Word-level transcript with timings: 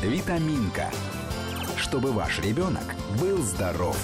Витаминка. 0.00 0.90
Чтобы 1.76 2.12
ваш 2.12 2.38
ребенок 2.38 2.94
был 3.20 3.38
здоров. 3.38 3.98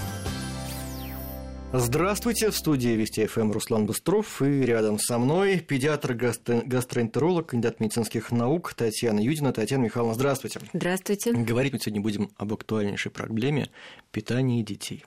Здравствуйте, 1.73 2.51
в 2.51 2.57
студии 2.57 2.91
Вести 2.91 3.25
ФМ 3.27 3.53
Руслан 3.53 3.87
Быстров 3.87 4.43
и 4.43 4.63
рядом 4.63 4.99
со 4.99 5.19
мной 5.19 5.61
педиатр-гастроэнтеролог, 5.61 7.47
кандидат 7.47 7.81
медицинских 7.81 8.33
наук 8.33 8.75
Татьяна 8.75 9.21
Юдина. 9.21 9.53
Татьяна 9.53 9.85
Михайловна, 9.85 10.15
здравствуйте. 10.15 10.61
Здравствуйте. 10.73 11.33
Говорить 11.33 11.73
мы 11.73 11.79
сегодня 11.79 12.03
будем 12.03 12.31
об 12.37 12.53
актуальнейшей 12.53 13.13
проблеме 13.13 13.71
питания 14.11 14.63
детей. 14.63 15.05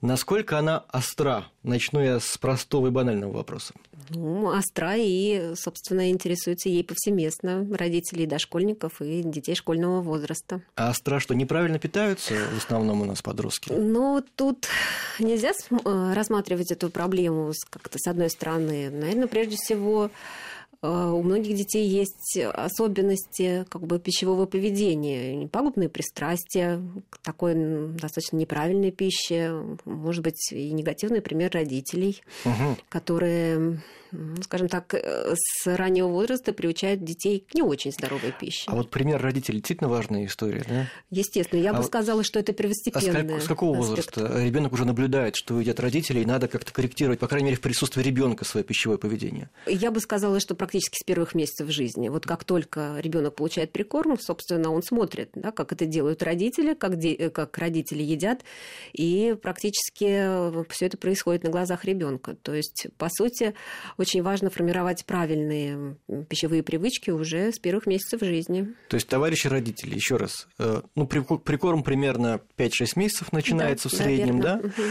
Насколько 0.00 0.58
она 0.58 0.84
остра? 0.92 1.46
Начну 1.62 2.00
я 2.00 2.20
с 2.20 2.38
простого 2.38 2.86
и 2.86 2.90
банального 2.90 3.32
вопроса. 3.32 3.74
Ну, 4.08 4.46
остра 4.46 4.94
и, 4.96 5.54
собственно, 5.54 6.10
интересуется 6.10 6.68
ей 6.68 6.82
повсеместно 6.82 7.66
родителей 7.76 8.26
дошкольников 8.26 9.00
и 9.00 9.22
детей 9.22 9.54
школьного 9.54 10.00
возраста. 10.00 10.62
А 10.74 10.90
остра 10.90 11.20
что, 11.20 11.34
неправильно 11.34 11.78
питаются 11.78 12.34
в 12.34 12.58
основном 12.58 13.02
у 13.02 13.04
нас 13.04 13.22
подростки? 13.22 13.72
Ну, 13.72 14.24
тут 14.36 14.66
нельзя 15.18 15.52
э, 15.70 16.12
рассматривать 16.14 16.72
эту 16.72 16.90
проблему 16.90 17.52
как-то 17.68 17.98
с 17.98 18.06
одной 18.06 18.30
стороны. 18.30 18.90
Наверное, 18.90 19.26
прежде 19.26 19.56
всего, 19.56 20.10
у 20.82 21.22
многих 21.22 21.56
детей 21.56 21.86
есть 21.86 22.38
особенности 22.38 23.66
как 23.68 23.82
бы, 23.82 23.98
пищевого 23.98 24.46
поведения, 24.46 25.46
пагубные 25.48 25.88
пристрастия 25.88 26.80
к 27.10 27.18
такой 27.18 27.54
достаточно 27.94 28.36
неправильной 28.36 28.90
пище, 28.90 29.62
может 29.84 30.24
быть, 30.24 30.52
и 30.52 30.72
негативный 30.72 31.20
пример 31.20 31.50
родителей, 31.52 32.22
угу. 32.44 32.76
которые 32.88 33.80
скажем 34.42 34.68
так, 34.68 34.94
э, 34.94 35.34
с 35.36 35.66
раннего 35.76 36.08
возраста 36.08 36.52
приучают 36.52 37.04
детей 37.04 37.46
к 37.48 37.54
не 37.54 37.62
очень 37.62 37.92
здоровой 37.92 38.32
пище. 38.38 38.64
А 38.66 38.74
вот 38.74 38.90
пример 38.90 39.20
родителей 39.20 39.58
действительно 39.58 39.88
важная 39.88 40.26
история, 40.26 40.64
да? 40.68 40.86
Естественно, 41.10 41.60
я 41.60 41.70
а 41.70 41.74
бы 41.74 41.82
сказала, 41.82 42.24
что 42.24 42.38
это 42.38 42.52
первостепенное. 42.52 43.36
А 43.36 43.40
с, 43.40 43.46
какого 43.46 43.78
аспект. 43.78 44.16
возраста 44.16 44.42
ребенок 44.42 44.72
уже 44.72 44.84
наблюдает, 44.84 45.36
что 45.36 45.60
едят 45.60 45.80
родители, 45.80 46.20
и 46.20 46.24
надо 46.24 46.48
как-то 46.48 46.72
корректировать, 46.72 47.18
по 47.18 47.28
крайней 47.28 47.46
мере, 47.46 47.56
в 47.56 47.60
присутствии 47.60 48.02
ребенка 48.02 48.44
свое 48.44 48.64
пищевое 48.64 48.98
поведение? 48.98 49.50
Я 49.66 49.90
бы 49.90 50.00
сказала, 50.00 50.40
что 50.40 50.54
практически 50.54 50.98
с 51.00 51.04
первых 51.04 51.34
месяцев 51.34 51.70
жизни. 51.70 52.08
Вот 52.08 52.26
как 52.26 52.44
только 52.44 52.96
ребенок 52.98 53.36
получает 53.36 53.72
прикорм, 53.72 54.18
собственно, 54.18 54.70
он 54.70 54.82
смотрит, 54.82 55.30
да, 55.34 55.50
как 55.52 55.72
это 55.72 55.86
делают 55.86 56.22
родители, 56.22 56.74
как, 56.74 56.96
де... 56.96 57.12
Э, 57.14 57.30
как 57.30 57.56
родители 57.58 58.02
едят, 58.02 58.42
и 58.92 59.36
практически 59.40 60.64
все 60.70 60.86
это 60.86 60.96
происходит 60.96 61.44
на 61.44 61.50
глазах 61.50 61.84
ребенка. 61.84 62.36
То 62.42 62.54
есть, 62.54 62.88
по 62.98 63.08
сути, 63.08 63.54
очень 64.00 64.22
важно 64.22 64.48
формировать 64.50 65.04
правильные 65.04 65.96
пищевые 66.28 66.62
привычки 66.62 67.10
уже 67.10 67.52
с 67.52 67.58
первых 67.58 67.86
месяцев 67.86 68.22
жизни. 68.22 68.74
То 68.88 68.94
есть, 68.96 69.06
товарищи 69.06 69.46
родители, 69.46 69.94
еще 69.94 70.16
раз, 70.16 70.48
э, 70.58 70.80
ну, 70.94 71.06
прикорм 71.06 71.82
примерно 71.82 72.40
5-6 72.56 72.92
месяцев 72.96 73.32
начинается 73.32 73.90
да, 73.90 73.94
в 73.94 73.98
среднем, 73.98 74.40
да? 74.40 74.56
Угу. 74.56 74.82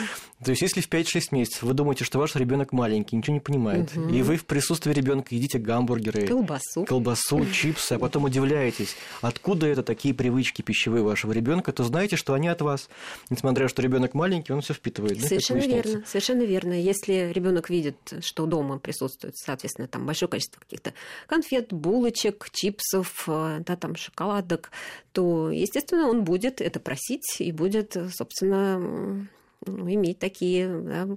То 0.45 0.51
есть, 0.51 0.61
если 0.61 0.81
в 0.81 0.89
5-6 0.89 1.29
месяцев 1.31 1.63
вы 1.63 1.73
думаете, 1.73 2.05
что 2.05 2.19
ваш 2.19 2.35
ребенок 2.35 2.71
маленький, 2.71 3.15
ничего 3.15 3.33
не 3.33 3.39
понимает, 3.39 3.95
угу. 3.97 4.09
и 4.09 4.21
вы 4.21 4.37
в 4.37 4.45
присутствии 4.45 4.93
ребенка 4.93 5.33
едите 5.33 5.57
гамбургеры, 5.57 6.27
колбасу, 6.27 6.85
колбасу 6.85 7.45
чипсы, 7.51 7.93
а 7.93 7.99
потом 7.99 8.25
удивляетесь, 8.25 8.95
откуда 9.21 9.65
это 9.65 9.81
такие 9.81 10.13
привычки 10.13 10.61
пищевые 10.61 11.03
вашего 11.03 11.31
ребенка, 11.31 11.71
то 11.71 11.83
знаете, 11.83 12.15
что 12.15 12.33
они 12.33 12.47
от 12.47 12.61
вас. 12.61 12.89
Несмотря 13.31 13.63
на 13.63 13.67
то, 13.67 13.73
что 13.73 13.81
ребенок 13.81 14.13
маленький, 14.13 14.53
он 14.53 14.61
все 14.61 14.75
впитывает. 14.75 15.19
Совершенно 15.19 15.61
да, 15.61 15.67
верно, 15.67 16.03
совершенно 16.05 16.43
верно. 16.43 16.73
Если 16.79 17.31
ребенок 17.33 17.69
видит, 17.69 17.97
что 18.21 18.45
дома 18.45 18.77
присутствует, 18.77 18.98
соответственно, 19.07 19.87
там 19.87 20.05
большое 20.05 20.29
количество 20.29 20.59
каких-то 20.59 20.93
конфет, 21.27 21.71
булочек, 21.71 22.49
чипсов, 22.51 23.23
э, 23.27 23.61
да, 23.65 23.75
там 23.75 23.95
шоколадок, 23.95 24.71
то, 25.11 25.51
естественно, 25.51 26.07
он 26.07 26.23
будет 26.23 26.61
это 26.61 26.79
просить 26.79 27.39
и 27.39 27.51
будет, 27.51 27.95
собственно, 28.13 29.27
иметь 29.65 30.19
такие 30.19 30.67
да, 30.67 31.07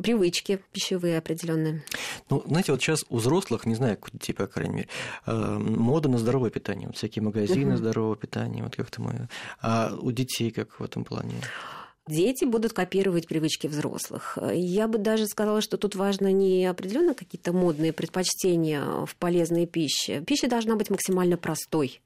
привычки 0.00 0.60
пищевые 0.72 1.18
определенные. 1.18 1.84
Ну, 2.30 2.42
знаете, 2.46 2.72
вот 2.72 2.80
сейчас 2.80 3.04
у 3.08 3.18
взрослых, 3.18 3.66
не 3.66 3.74
знаю, 3.74 3.96
как 3.96 4.08
у 4.08 4.10
детей, 4.16 4.32
по 4.32 4.46
крайней 4.46 4.74
мере, 4.74 4.88
э, 5.26 5.58
мода 5.58 6.08
на 6.08 6.18
здоровое 6.18 6.50
питание. 6.50 6.86
Вот 6.88 6.96
всякие 6.96 7.22
магазины 7.22 7.72
uh 7.72 7.76
здорового 7.76 8.16
питания, 8.16 8.62
вот 8.62 8.76
как-то 8.76 9.00
мы. 9.00 9.28
А 9.60 9.94
у 10.00 10.10
детей 10.10 10.50
как 10.50 10.80
в 10.80 10.84
этом 10.84 11.04
плане? 11.04 11.34
Дети 12.08 12.44
будут 12.44 12.72
копировать 12.72 13.28
привычки 13.28 13.66
взрослых. 13.66 14.38
Я 14.52 14.88
бы 14.88 14.98
даже 14.98 15.26
сказала, 15.26 15.60
что 15.60 15.76
тут 15.76 15.94
важно 15.94 16.32
не 16.32 16.66
определенно 16.66 17.14
какие-то 17.14 17.52
модные 17.52 17.92
предпочтения 17.92 19.06
в 19.06 19.14
полезной 19.16 19.66
пище. 19.66 20.22
Пища 20.26 20.48
должна 20.48 20.76
быть 20.76 20.90
максимально 20.90 21.36
простой. 21.36 22.00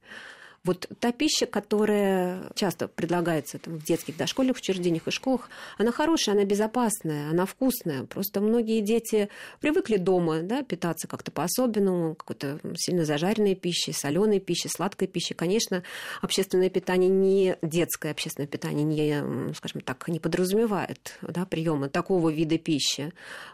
Вот 0.64 0.88
та 1.00 1.10
пища, 1.10 1.46
которая 1.46 2.52
часто 2.54 2.86
предлагается 2.86 3.58
там, 3.58 3.78
в 3.78 3.84
детских 3.84 4.16
дошкольных 4.16 4.58
учреждениях 4.58 5.08
и 5.08 5.10
школах, 5.10 5.50
она 5.76 5.90
хорошая, 5.90 6.36
она 6.36 6.44
безопасная, 6.44 7.30
она 7.30 7.46
вкусная. 7.46 8.04
Просто 8.04 8.40
многие 8.40 8.80
дети 8.80 9.28
привыкли 9.60 9.96
дома 9.96 10.42
да, 10.42 10.62
питаться 10.62 11.08
как-то 11.08 11.32
по-особенному, 11.32 12.14
какой-то 12.14 12.60
сильно 12.76 13.04
зажаренной 13.04 13.56
пищей, 13.56 13.92
соленой 13.92 14.38
пищей, 14.38 14.68
сладкой 14.68 15.08
пищей. 15.08 15.34
Конечно, 15.34 15.82
общественное 16.20 16.70
питание 16.70 17.10
не 17.10 17.56
детское 17.60 18.12
общественное 18.12 18.46
питание 18.46 18.84
не, 18.84 19.54
скажем 19.54 19.80
так, 19.80 20.06
не 20.06 20.20
подразумевает 20.20 21.18
да, 21.22 21.44
приема 21.44 21.88
такого 21.88 22.28
вида 22.28 22.56
пищи. 22.58 23.12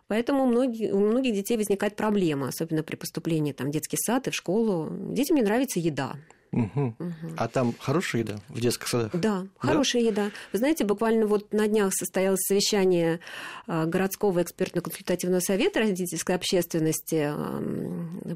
Поэтому 0.08 0.44
многие, 0.44 0.92
у 0.92 0.98
многих 0.98 1.34
детей 1.34 1.56
возникает 1.56 1.96
проблема, 1.96 2.48
особенно 2.48 2.82
при 2.82 2.96
поступлении 2.96 3.52
там, 3.52 3.68
в 3.68 3.70
детский 3.70 3.96
сад 3.96 4.28
и 4.28 4.30
в 4.30 4.34
школу. 4.34 4.90
Детям 4.90 5.36
не 5.36 5.42
нравится 5.42 5.80
еда. 5.80 6.14
Угу. 6.52 6.94
Угу. 6.98 7.14
А 7.36 7.48
там 7.48 7.74
хорошая 7.78 8.22
еда 8.22 8.36
в 8.48 8.60
детских 8.60 8.88
садах? 8.88 9.10
Да, 9.12 9.46
хорошая 9.58 10.02
да? 10.02 10.08
еда. 10.08 10.30
Вы 10.52 10.58
знаете, 10.58 10.84
буквально 10.84 11.26
вот 11.26 11.52
на 11.52 11.68
днях 11.68 11.92
состоялось 11.94 12.40
совещание 12.40 13.20
а, 13.66 13.86
городского 13.86 14.42
экспертно-консультативного 14.42 15.40
совета 15.40 15.80
родительской 15.80 16.34
общественности 16.34 17.32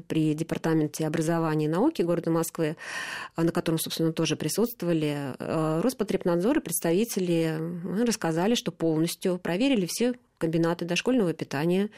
при 0.07 0.33
Департаменте 0.33 1.07
образования 1.07 1.65
и 1.65 1.69
науки 1.69 2.01
города 2.01 2.29
Москвы, 2.29 2.75
на 3.35 3.51
котором, 3.51 3.79
собственно, 3.79 4.13
тоже 4.13 4.35
присутствовали. 4.35 5.33
А, 5.39 5.81
Роспотребнадзор 5.81 6.59
и 6.59 6.61
представители 6.61 7.57
рассказали, 8.05 8.55
что 8.55 8.71
полностью 8.71 9.39
проверили 9.39 9.87
все 9.89 10.13
комбинаты 10.43 10.83
дошкольного 10.83 11.33
питания, 11.33 11.89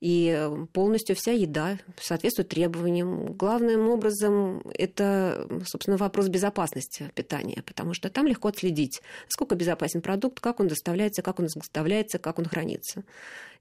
и 0.00 0.48
полностью 0.72 1.16
вся 1.16 1.32
еда 1.32 1.78
соответствует 2.00 2.48
требованиям. 2.48 3.32
Главным 3.32 3.88
образом 3.88 4.62
это, 4.72 5.48
собственно, 5.66 5.96
вопрос 5.96 6.28
безопасности 6.28 7.10
питания, 7.16 7.64
потому 7.66 7.94
что 7.94 8.08
там 8.08 8.28
легко 8.28 8.48
отследить, 8.48 9.02
насколько 9.26 9.56
безопасен 9.56 10.00
продукт, 10.00 10.38
как 10.38 10.60
он 10.60 10.68
доставляется, 10.68 11.22
как 11.22 11.40
он 11.40 11.46
изготовляется, 11.46 12.18
как 12.18 12.38
он 12.38 12.44
хранится. 12.44 13.02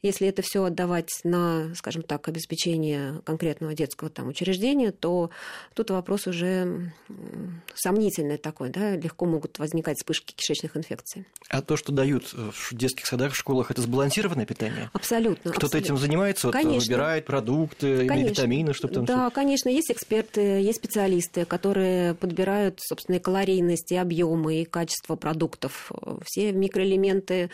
Если 0.01 0.27
это 0.27 0.41
все 0.41 0.63
отдавать 0.63 1.09
на, 1.23 1.73
скажем 1.75 2.03
так, 2.03 2.27
обеспечение 2.27 3.21
конкретного 3.25 3.73
детского 3.73 4.09
там, 4.09 4.27
учреждения, 4.27 4.91
то 4.91 5.31
тут 5.73 5.89
вопрос 5.89 6.27
уже 6.27 6.91
сомнительный 7.75 8.37
такой, 8.37 8.69
да, 8.69 8.95
легко 8.95 9.25
могут 9.25 9.59
возникать 9.59 9.97
вспышки 9.97 10.33
кишечных 10.33 10.77
инфекций. 10.77 11.25
А 11.49 11.61
то, 11.61 11.77
что 11.77 11.91
дают 11.91 12.33
в 12.33 12.75
детских 12.75 13.05
садах, 13.07 13.33
в 13.33 13.35
школах, 13.35 13.71
это 13.71 13.81
сбалансированное 13.81 14.45
питание? 14.45 14.89
Абсолютно. 14.93 15.51
Кто-то 15.51 15.77
этим 15.77 15.97
занимается, 15.97 16.47
вот, 16.47 16.55
выбирает 16.55 17.25
продукты, 17.25 18.07
конечно. 18.07 18.29
витамины, 18.29 18.73
чтобы 18.73 18.93
там... 18.93 19.05
Да, 19.05 19.27
все... 19.27 19.35
конечно, 19.35 19.69
есть 19.69 19.91
эксперты, 19.91 20.41
есть 20.41 20.77
специалисты, 20.77 21.45
которые 21.45 22.13
подбирают, 22.13 22.79
собственно, 22.81 23.15
и 23.15 23.19
калорийность, 23.19 23.91
и 23.91 23.95
объемы, 23.95 24.61
и 24.61 24.65
качество 24.65 25.15
продуктов. 25.15 25.91
Все 26.25 26.51
микроэлементы 26.51 27.49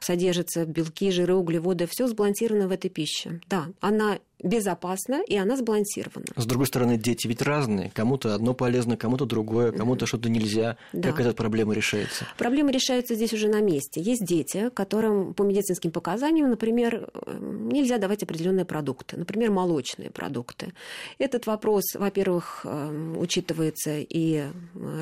содержатся, 0.00 0.64
белки, 0.64 1.10
жиры, 1.10 1.34
углеводы, 1.34 1.83
все 1.86 2.06
сбалансировано 2.06 2.68
в 2.68 2.72
этой 2.72 2.90
пище. 2.90 3.40
Да, 3.48 3.68
она 3.80 4.18
безопасна, 4.44 5.22
и 5.26 5.36
она 5.36 5.56
сбалансирована. 5.56 6.26
С 6.36 6.46
другой 6.46 6.66
стороны, 6.66 6.96
дети 6.96 7.26
ведь 7.26 7.42
разные. 7.42 7.90
Кому-то 7.94 8.34
одно 8.34 8.54
полезно, 8.54 8.96
кому-то 8.96 9.24
другое, 9.24 9.72
кому-то 9.72 10.06
что-то 10.06 10.28
нельзя. 10.28 10.76
Да. 10.92 11.10
Как 11.10 11.20
эта 11.20 11.32
проблема 11.32 11.74
решается? 11.74 12.26
Проблема 12.36 12.70
решается 12.70 13.14
здесь 13.14 13.32
уже 13.32 13.48
на 13.48 13.60
месте. 13.60 14.00
Есть 14.00 14.24
дети, 14.24 14.70
которым 14.74 15.34
по 15.34 15.42
медицинским 15.42 15.90
показаниям, 15.90 16.50
например, 16.50 17.10
нельзя 17.40 17.98
давать 17.98 18.22
определенные 18.22 18.66
продукты, 18.66 19.16
например, 19.16 19.50
молочные 19.50 20.10
продукты. 20.10 20.72
Этот 21.18 21.46
вопрос, 21.46 21.94
во-первых, 21.94 22.60
э, 22.64 23.14
учитывается 23.16 23.98
и 23.98 24.44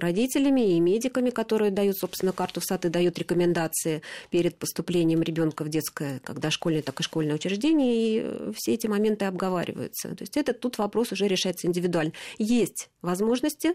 родителями, 0.00 0.76
и 0.76 0.80
медиками, 0.80 1.30
которые 1.30 1.70
дают, 1.70 1.96
собственно, 1.98 2.32
карту 2.32 2.60
в 2.60 2.64
сад 2.64 2.84
и 2.84 2.88
дают 2.88 3.18
рекомендации 3.18 4.02
перед 4.30 4.56
поступлением 4.56 5.22
ребенка 5.22 5.64
в 5.64 5.68
детское, 5.68 6.20
как 6.20 6.38
дошкольное, 6.38 6.82
так 6.82 7.00
и 7.00 7.02
школьное 7.02 7.34
учреждение, 7.34 7.92
и 7.96 8.52
все 8.54 8.74
эти 8.74 8.86
моменты 8.86 9.24
обговариваются. 9.32 10.14
То 10.14 10.22
есть 10.22 10.36
это 10.36 10.52
тут 10.52 10.78
вопрос 10.78 11.12
уже 11.12 11.26
решается 11.26 11.66
индивидуально. 11.66 12.12
Есть 12.38 12.90
возможности 13.02 13.74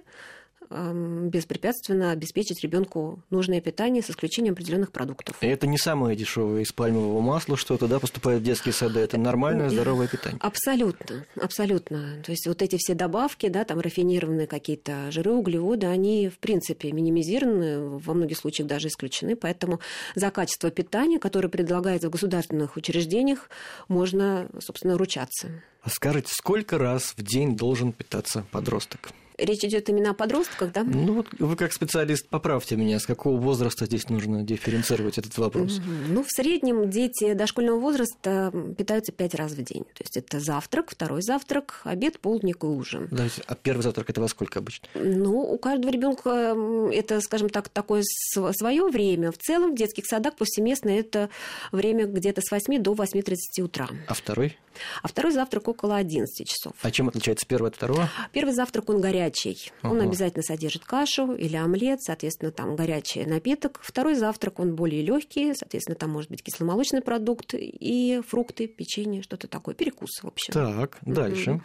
беспрепятственно 0.70 2.12
обеспечить 2.12 2.62
ребенку 2.64 3.24
нужное 3.30 3.62
питание 3.62 4.02
с 4.02 4.10
исключением 4.10 4.54
определенных 4.54 4.92
продуктов. 4.92 5.38
И 5.42 5.48
это 5.48 5.68
не 5.68 5.78
самое 5.78 6.16
дешевое 6.16 6.62
из 6.62 6.72
пальмового 6.72 7.22
масла, 7.22 7.58
что 7.58 7.78
туда 7.78 8.00
поступает 8.00 8.42
в 8.42 8.44
детские 8.44 8.74
сады. 8.74 9.00
Это 9.00 9.18
нормальное 9.18 9.70
здоровое 9.70 10.08
питание. 10.08 10.40
Абсолютно, 10.42 11.26
абсолютно. 11.40 12.22
То 12.24 12.32
есть 12.32 12.48
вот 12.48 12.62
эти 12.62 12.78
все 12.78 12.94
добавки, 12.94 13.48
да, 13.50 13.64
там 13.64 13.80
рафинированные 13.80 14.48
какие-то 14.48 15.12
жиры, 15.12 15.32
углеводы, 15.32 15.88
они 15.88 16.30
в 16.30 16.40
принципе 16.40 16.92
минимизированы, 16.92 17.98
во 18.00 18.14
многих 18.14 18.38
случаях 18.38 18.68
даже 18.68 18.88
исключены. 18.88 19.36
Поэтому 19.36 19.80
за 20.16 20.32
качество 20.32 20.72
питания, 20.72 21.20
которое 21.20 21.50
предлагается 21.50 22.10
в 22.10 22.12
государственных 22.12 22.76
учреждениях, 22.78 23.50
можно, 23.88 24.50
собственно, 24.60 24.98
ручаться. 24.98 25.50
А 25.82 25.90
скажите, 25.90 26.34
сколько 26.34 26.78
раз 26.78 27.14
в 27.16 27.24
день 27.24 27.56
должен 27.56 27.94
питаться 27.94 28.46
подросток? 28.52 29.10
Речь 29.38 29.64
идет 29.64 29.88
именно 29.90 30.12
о 30.12 30.14
подростках, 30.14 30.72
да? 30.72 30.84
Ну 30.84 31.14
вот 31.14 31.28
вы 31.38 31.56
как 31.56 31.72
специалист 31.72 32.28
поправьте 32.28 32.76
меня, 32.76 33.00
с 33.00 33.06
какого 33.06 33.38
возраста 33.38 33.86
здесь 33.86 34.10
нужно 34.10 34.42
дифференцировать 34.42 35.20
этот 35.20 35.38
вопрос? 35.38 35.80
Ну, 36.08 36.24
в 36.24 36.32
среднем 36.32 36.90
дети 36.90 37.34
дошкольного 37.34 37.80
возраста 37.80 38.52
питаются 38.76 39.12
пять 39.12 39.36
раз 39.36 39.52
в 39.52 39.64
день. 39.64 39.84
То 39.84 40.02
есть 40.02 40.18
это 40.18 40.40
завтрак, 40.40 40.90
второй 40.90 41.22
завтрак, 41.22 41.82
обед, 41.84 42.20
полдник 42.20 42.64
и 42.64 42.66
ужин. 42.66 43.10
Да, 43.12 43.26
а 43.46 43.54
первый 43.54 43.82
завтрак 43.84 44.10
это 44.10 44.22
во 44.22 44.28
сколько 44.28 44.58
обычно? 44.58 44.88
Ну, 44.96 45.40
у 45.40 45.58
каждого 45.60 45.92
ребенка 45.92 46.56
это, 46.92 47.22
скажем 47.22 47.50
так, 47.50 47.70
такое 47.70 48.02
свое 48.04 48.88
время. 48.88 49.32
В 49.32 49.38
целом 49.38 49.74
в 49.74 49.78
детских 49.78 50.08
садах 50.08 50.36
повсеместно 50.36 50.90
это 50.90 51.30
время 51.72 52.08
где-то 52.08 52.42
с 52.42 52.50
8 52.50 52.82
до 52.82 52.94
8.30 52.94 53.62
утра. 53.62 53.88
А 54.08 54.14
второй? 54.16 54.58
А 55.02 55.08
второй 55.08 55.32
завтрак 55.32 55.68
около 55.68 55.96
11 55.96 56.48
часов. 56.48 56.74
А 56.82 56.92
чем 56.92 57.08
отличается 57.08 57.46
первый 57.48 57.70
от 57.70 57.76
второго? 57.76 58.10
Первый 58.32 58.54
завтрак, 58.54 58.90
он 58.90 59.02
горячий. 59.02 59.27
Ага. 59.82 59.92
Он 59.92 60.02
обязательно 60.02 60.44
содержит 60.44 60.86
кашу 60.86 61.34
или 61.34 61.56
омлет, 61.56 62.02
соответственно, 62.02 62.52
там 62.52 62.76
горячий 62.76 63.26
напиток. 63.26 63.80
Второй 63.82 64.16
завтрак, 64.16 64.60
он 64.60 64.76
более 64.76 65.02
легкий, 65.02 65.54
соответственно, 65.54 65.96
там 65.96 66.12
может 66.12 66.30
быть 66.30 66.44
кисломолочный 66.44 67.02
продукт 67.02 67.54
и 67.54 68.22
фрукты, 68.28 68.68
печенье, 68.68 69.22
что-то 69.22 69.48
такое, 69.48 69.76
перекус, 69.76 70.22
в 70.22 70.28
общем. 70.28 70.54
Так, 70.54 70.98
дальше. 71.02 71.62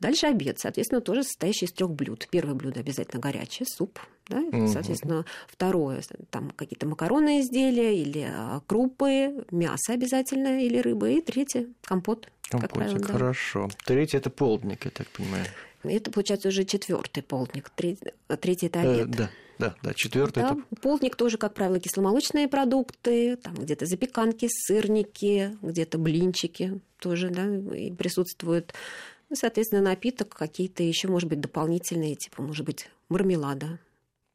Дальше 0.00 0.26
обед, 0.26 0.58
соответственно, 0.58 1.00
тоже 1.00 1.22
состоящий 1.24 1.66
из 1.66 1.72
трех 1.72 1.90
блюд. 1.90 2.28
Первое 2.30 2.54
блюдо 2.54 2.80
обязательно 2.80 3.20
горячее, 3.20 3.66
суп, 3.66 3.98
да? 4.28 4.38
Угу. 4.38 4.68
Соответственно, 4.68 5.24
второе, 5.48 6.02
там 6.30 6.50
какие-то 6.50 6.86
макаронные 6.86 7.40
изделия 7.40 7.96
или 7.96 8.26
а, 8.28 8.60
крупы, 8.66 9.44
мясо 9.50 9.92
обязательно 9.92 10.62
или 10.62 10.78
рыба. 10.78 11.10
И 11.10 11.20
третье, 11.20 11.68
компот. 11.82 12.28
Компотик, 12.48 12.70
как 12.70 12.78
правило, 12.78 12.98
да. 12.98 13.12
хорошо. 13.12 13.70
Третий 13.84 14.16
это 14.16 14.30
полдник, 14.30 14.84
я 14.84 14.90
так 14.90 15.08
понимаю. 15.08 15.46
Это 15.84 16.10
получается 16.10 16.48
уже 16.48 16.64
четвертый 16.64 17.22
полдник. 17.22 17.70
Третий, 17.70 18.12
третий 18.40 18.66
это 18.66 18.80
э, 18.80 19.02
обед. 19.02 19.14
Э, 19.14 19.18
да. 19.18 19.30
Да, 19.58 19.76
да, 19.82 19.94
четвертый. 19.94 20.42
Да, 20.42 20.52
это... 20.52 20.80
Полдник 20.80 21.14
тоже, 21.14 21.38
как 21.38 21.54
правило, 21.54 21.78
кисломолочные 21.78 22.48
продукты, 22.48 23.36
там 23.36 23.54
где-то 23.54 23.86
запеканки, 23.86 24.48
сырники, 24.50 25.56
где-то 25.62 25.98
блинчики 25.98 26.80
тоже, 26.98 27.30
да, 27.30 27.46
и 27.76 27.92
присутствуют. 27.92 28.74
Соответственно, 29.32 29.82
напиток 29.82 30.30
какие-то 30.30 30.82
еще, 30.82 31.08
может 31.08 31.28
быть, 31.28 31.40
дополнительные, 31.40 32.16
типа, 32.16 32.42
может 32.42 32.66
быть, 32.66 32.88
мармелада, 33.08 33.78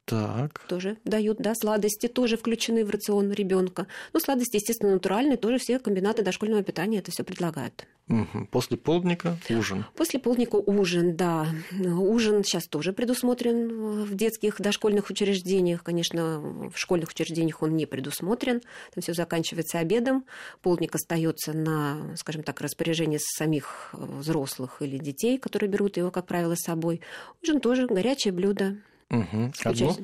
так. 0.08 0.60
Тоже 0.68 0.96
дают, 1.04 1.38
да, 1.38 1.54
сладости 1.54 2.08
тоже 2.08 2.36
включены 2.36 2.84
в 2.84 2.90
рацион 2.90 3.30
ребенка. 3.30 3.86
Ну, 4.12 4.20
сладости, 4.20 4.56
естественно, 4.56 4.92
натуральные, 4.92 5.36
тоже 5.36 5.58
все 5.58 5.78
комбинаты 5.78 6.22
дошкольного 6.22 6.62
питания 6.62 6.98
это 6.98 7.10
все 7.10 7.24
предлагают. 7.24 7.86
Угу. 8.08 8.46
После 8.50 8.78
полдника 8.78 9.36
ужин. 9.50 9.84
После 9.94 10.18
полдника 10.18 10.56
ужин, 10.56 11.14
да. 11.14 11.48
Ужин 11.78 12.42
сейчас 12.42 12.66
тоже 12.66 12.94
предусмотрен 12.94 14.04
в 14.04 14.14
детских 14.14 14.60
дошкольных 14.60 15.10
учреждениях. 15.10 15.82
Конечно, 15.82 16.70
в 16.74 16.78
школьных 16.78 17.10
учреждениях 17.10 17.62
он 17.62 17.76
не 17.76 17.84
предусмотрен. 17.84 18.62
Там 18.94 19.02
все 19.02 19.12
заканчивается 19.12 19.78
обедом. 19.78 20.24
Полдник 20.62 20.94
остается 20.94 21.52
на, 21.52 22.16
скажем 22.16 22.42
так, 22.44 22.62
распоряжение 22.62 23.18
самих 23.20 23.90
взрослых 23.92 24.80
или 24.80 24.96
детей, 24.96 25.36
которые 25.36 25.68
берут 25.68 25.98
его, 25.98 26.10
как 26.10 26.26
правило, 26.26 26.54
с 26.54 26.64
собой. 26.64 27.02
Ужин 27.42 27.60
тоже 27.60 27.86
горячее 27.86 28.32
блюдо 28.32 28.78
Угу. 29.10 29.52
Одно? 29.64 29.96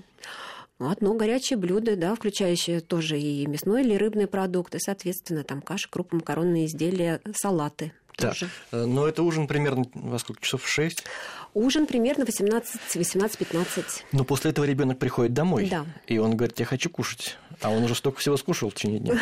Одно 0.79 1.15
горячее 1.15 1.57
блюдо, 1.57 1.97
да, 1.97 2.15
включающее 2.15 2.81
тоже 2.81 3.19
и 3.19 3.47
мясной 3.47 3.83
или 3.83 3.95
рыбные 3.95 4.27
продукты, 4.27 4.79
соответственно, 4.81 5.45
там 5.45 5.63
каша, 5.63 5.89
крупы, 5.89 6.17
макаронные 6.17 6.67
изделия, 6.67 7.21
салаты. 7.35 7.93
Да. 8.19 8.29
Тоже. 8.29 8.49
Э, 8.71 8.85
но 8.85 9.09
это 9.09 9.23
ужин 9.23 9.47
примерно 9.47 9.85
во 9.95 10.19
сколько 10.19 10.41
часов? 10.43 10.63
В 10.63 10.69
6? 10.69 11.05
Ужин 11.53 11.87
примерно 11.87 12.23
18-15. 12.23 13.85
Но 14.13 14.25
после 14.25 14.51
этого 14.51 14.65
ребенок 14.65 14.99
приходит 14.99 15.33
домой. 15.33 15.69
Да. 15.69 15.85
И 16.07 16.19
он 16.19 16.37
говорит, 16.37 16.61
я 16.61 16.67
хочу 16.67 16.91
кушать. 16.91 17.37
А 17.61 17.71
он 17.71 17.85
уже 17.85 17.95
столько 17.95 18.21
всего 18.21 18.37
скушал 18.37 18.71
в 18.71 18.75
течение 18.75 19.01
дня. 19.01 19.19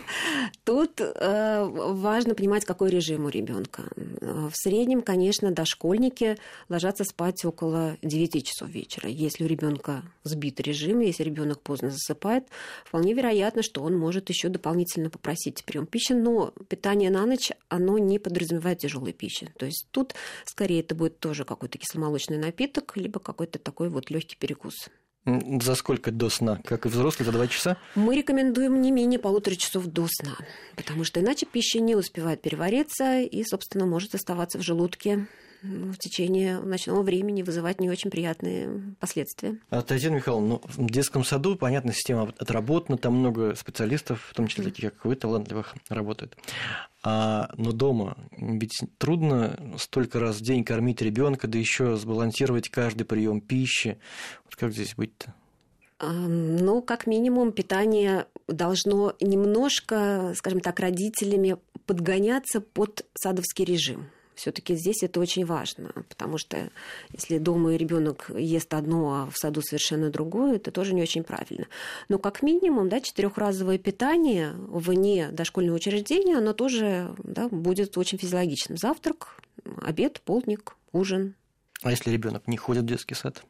Тут 0.64 1.00
э, 1.00 1.64
важно 1.64 2.34
понимать, 2.34 2.64
какой 2.64 2.90
режим 2.90 3.26
у 3.26 3.28
ребенка. 3.28 3.84
В 4.20 4.52
среднем, 4.52 5.02
конечно, 5.02 5.50
дошкольники 5.52 6.36
ложатся 6.68 7.04
спать 7.04 7.44
около 7.44 7.96
9 8.02 8.46
часов 8.46 8.68
вечера. 8.68 9.08
Если 9.08 9.44
у 9.44 9.46
ребенка 9.46 10.02
сбит 10.24 10.60
режим, 10.60 11.00
если 11.00 11.22
ребенок 11.22 11.60
поздно 11.60 11.90
засыпает, 11.90 12.46
вполне 12.84 13.14
вероятно, 13.14 13.62
что 13.62 13.82
он 13.82 13.96
может 13.96 14.28
еще 14.28 14.48
дополнительно 14.48 15.10
попросить 15.10 15.64
прием 15.64 15.86
пищи, 15.86 16.12
но 16.12 16.52
питание 16.68 17.10
на 17.10 17.26
ночь, 17.26 17.52
оно 17.68 17.98
не 17.98 18.18
подразумевает 18.18 18.78
тяжелой 18.78 19.12
пищи. 19.12 19.52
То 19.58 19.66
есть 19.66 19.86
тут 19.90 20.14
скорее 20.44 20.80
это 20.80 20.94
будет 20.94 21.18
тоже 21.20 21.44
какой-то 21.44 21.78
кисломолочный 21.78 22.38
напиток, 22.38 22.96
либо 22.96 23.20
какой-то 23.20 23.58
такой 23.58 23.88
вот 23.88 24.10
легкий 24.10 24.36
перекус. 24.36 24.88
За 25.26 25.74
сколько 25.74 26.12
до 26.12 26.30
сна? 26.30 26.60
Как 26.64 26.86
и 26.86 26.88
взрослые, 26.88 27.26
за 27.26 27.32
два 27.32 27.48
часа? 27.48 27.76
Мы 27.96 28.14
рекомендуем 28.14 28.80
не 28.80 28.92
менее 28.92 29.18
полутора 29.18 29.56
часов 29.56 29.86
до 29.86 30.06
сна, 30.08 30.36
потому 30.76 31.02
что 31.02 31.20
иначе 31.20 31.46
пища 31.46 31.80
не 31.80 31.96
успевает 31.96 32.40
перевариться 32.40 33.20
и, 33.20 33.42
собственно, 33.42 33.86
может 33.86 34.14
оставаться 34.14 34.58
в 34.58 34.62
желудке 34.62 35.26
в 35.92 35.98
течение 35.98 36.60
ночного 36.60 37.02
времени 37.02 37.42
вызывать 37.42 37.80
не 37.80 37.90
очень 37.90 38.10
приятные 38.10 38.94
последствия. 39.00 39.58
А, 39.70 39.82
Татьяна 39.82 40.16
Михайловна, 40.16 40.48
ну, 40.48 40.62
в 40.64 40.90
детском 40.90 41.24
саду, 41.24 41.56
понятно, 41.56 41.92
система 41.92 42.32
отработана, 42.38 42.98
там 42.98 43.14
много 43.14 43.54
специалистов, 43.54 44.26
в 44.30 44.34
том 44.34 44.46
числе 44.46 44.64
таких, 44.64 44.94
как 44.94 45.04
вы, 45.04 45.16
талантливых, 45.16 45.74
работают. 45.88 46.36
А, 47.02 47.50
но 47.56 47.72
дома 47.72 48.16
ведь 48.36 48.80
трудно 48.98 49.58
столько 49.78 50.18
раз 50.18 50.36
в 50.36 50.42
день 50.42 50.64
кормить 50.64 51.02
ребенка, 51.02 51.46
да 51.46 51.58
еще 51.58 51.96
сбалансировать 51.96 52.68
каждый 52.68 53.04
прием 53.04 53.40
пищи. 53.40 53.98
Вот 54.44 54.56
как 54.56 54.72
здесь 54.72 54.94
быть-то? 54.96 55.34
Ну, 56.00 56.82
как 56.82 57.06
минимум, 57.06 57.52
питание 57.52 58.26
должно 58.48 59.14
немножко, 59.20 60.34
скажем 60.36 60.60
так, 60.60 60.78
родителями 60.80 61.56
подгоняться 61.86 62.60
под 62.60 63.06
садовский 63.14 63.64
режим. 63.64 64.10
Все-таки 64.36 64.76
здесь 64.76 65.02
это 65.02 65.18
очень 65.18 65.46
важно, 65.46 65.90
потому 66.10 66.36
что 66.36 66.70
если 67.10 67.38
дома 67.38 67.74
ребенок 67.74 68.30
ест 68.36 68.72
одно, 68.74 69.14
а 69.14 69.30
в 69.30 69.36
саду 69.38 69.62
совершенно 69.62 70.10
другое, 70.10 70.56
это 70.56 70.70
тоже 70.70 70.92
не 70.94 71.00
очень 71.00 71.24
правильно. 71.24 71.66
Но 72.10 72.18
как 72.18 72.42
минимум, 72.42 72.90
да, 72.90 73.00
четырехразовое 73.00 73.78
питание 73.78 74.52
вне 74.54 75.30
дошкольного 75.32 75.76
учреждения, 75.76 76.36
оно 76.36 76.52
тоже 76.52 77.14
да, 77.24 77.48
будет 77.48 77.96
очень 77.96 78.18
физиологичным. 78.18 78.76
Завтрак, 78.76 79.40
обед, 79.80 80.20
полдник, 80.20 80.76
ужин. 80.92 81.34
А 81.82 81.90
если 81.90 82.10
ребенок 82.10 82.46
не 82.46 82.58
ходит 82.58 82.82
в 82.82 82.86
детский 82.86 83.14
сад? 83.14 83.42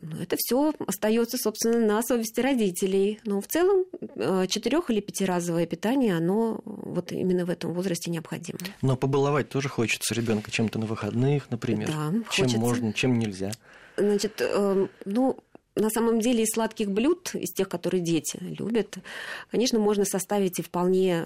Ну, 0.00 0.22
это 0.22 0.36
все 0.38 0.72
остается, 0.86 1.36
собственно, 1.38 1.78
на 1.78 2.02
совести 2.02 2.40
родителей. 2.40 3.20
Но 3.24 3.40
в 3.40 3.46
целом 3.46 3.84
э, 4.16 4.46
четырех 4.48 4.90
или 4.90 5.00
пятиразовое 5.00 5.66
питание, 5.66 6.16
оно 6.16 6.60
вот 6.64 7.12
именно 7.12 7.44
в 7.44 7.50
этом 7.50 7.72
возрасте 7.72 8.10
необходимо. 8.10 8.58
Но 8.82 8.96
побаловать 8.96 9.48
тоже 9.48 9.68
хочется 9.68 10.14
ребенка 10.14 10.50
чем-то 10.50 10.78
на 10.78 10.86
выходных, 10.86 11.50
например. 11.50 11.88
Да, 11.88 12.10
чем 12.30 12.44
хочется. 12.44 12.58
можно, 12.58 12.92
чем 12.92 13.18
нельзя. 13.18 13.50
Значит, 13.96 14.40
э, 14.40 14.86
ну, 15.04 15.38
на 15.78 15.90
самом 15.90 16.20
деле 16.20 16.42
из 16.42 16.50
сладких 16.52 16.90
блюд, 16.90 17.34
из 17.34 17.52
тех, 17.52 17.68
которые 17.68 18.00
дети 18.00 18.38
любят, 18.40 18.98
конечно, 19.50 19.78
можно 19.78 20.04
составить 20.04 20.58
и 20.58 20.62
вполне 20.62 21.24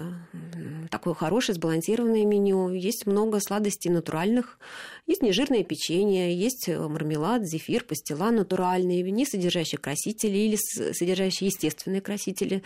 такое 0.89 1.13
хорошее, 1.13 1.55
сбалансированное 1.55 2.25
меню. 2.25 2.69
Есть 2.69 3.05
много 3.05 3.39
сладостей 3.39 3.91
натуральных. 3.91 4.59
Есть 5.07 5.21
нежирное 5.21 5.63
печенье, 5.63 6.35
есть 6.35 6.67
мармелад, 6.67 7.45
зефир, 7.45 7.83
пастила 7.83 8.31
натуральные, 8.31 9.03
не 9.11 9.25
содержащие 9.25 9.79
красители 9.79 10.37
или 10.37 10.57
содержащие 10.93 11.47
естественные 11.47 12.01
красители 12.01 12.63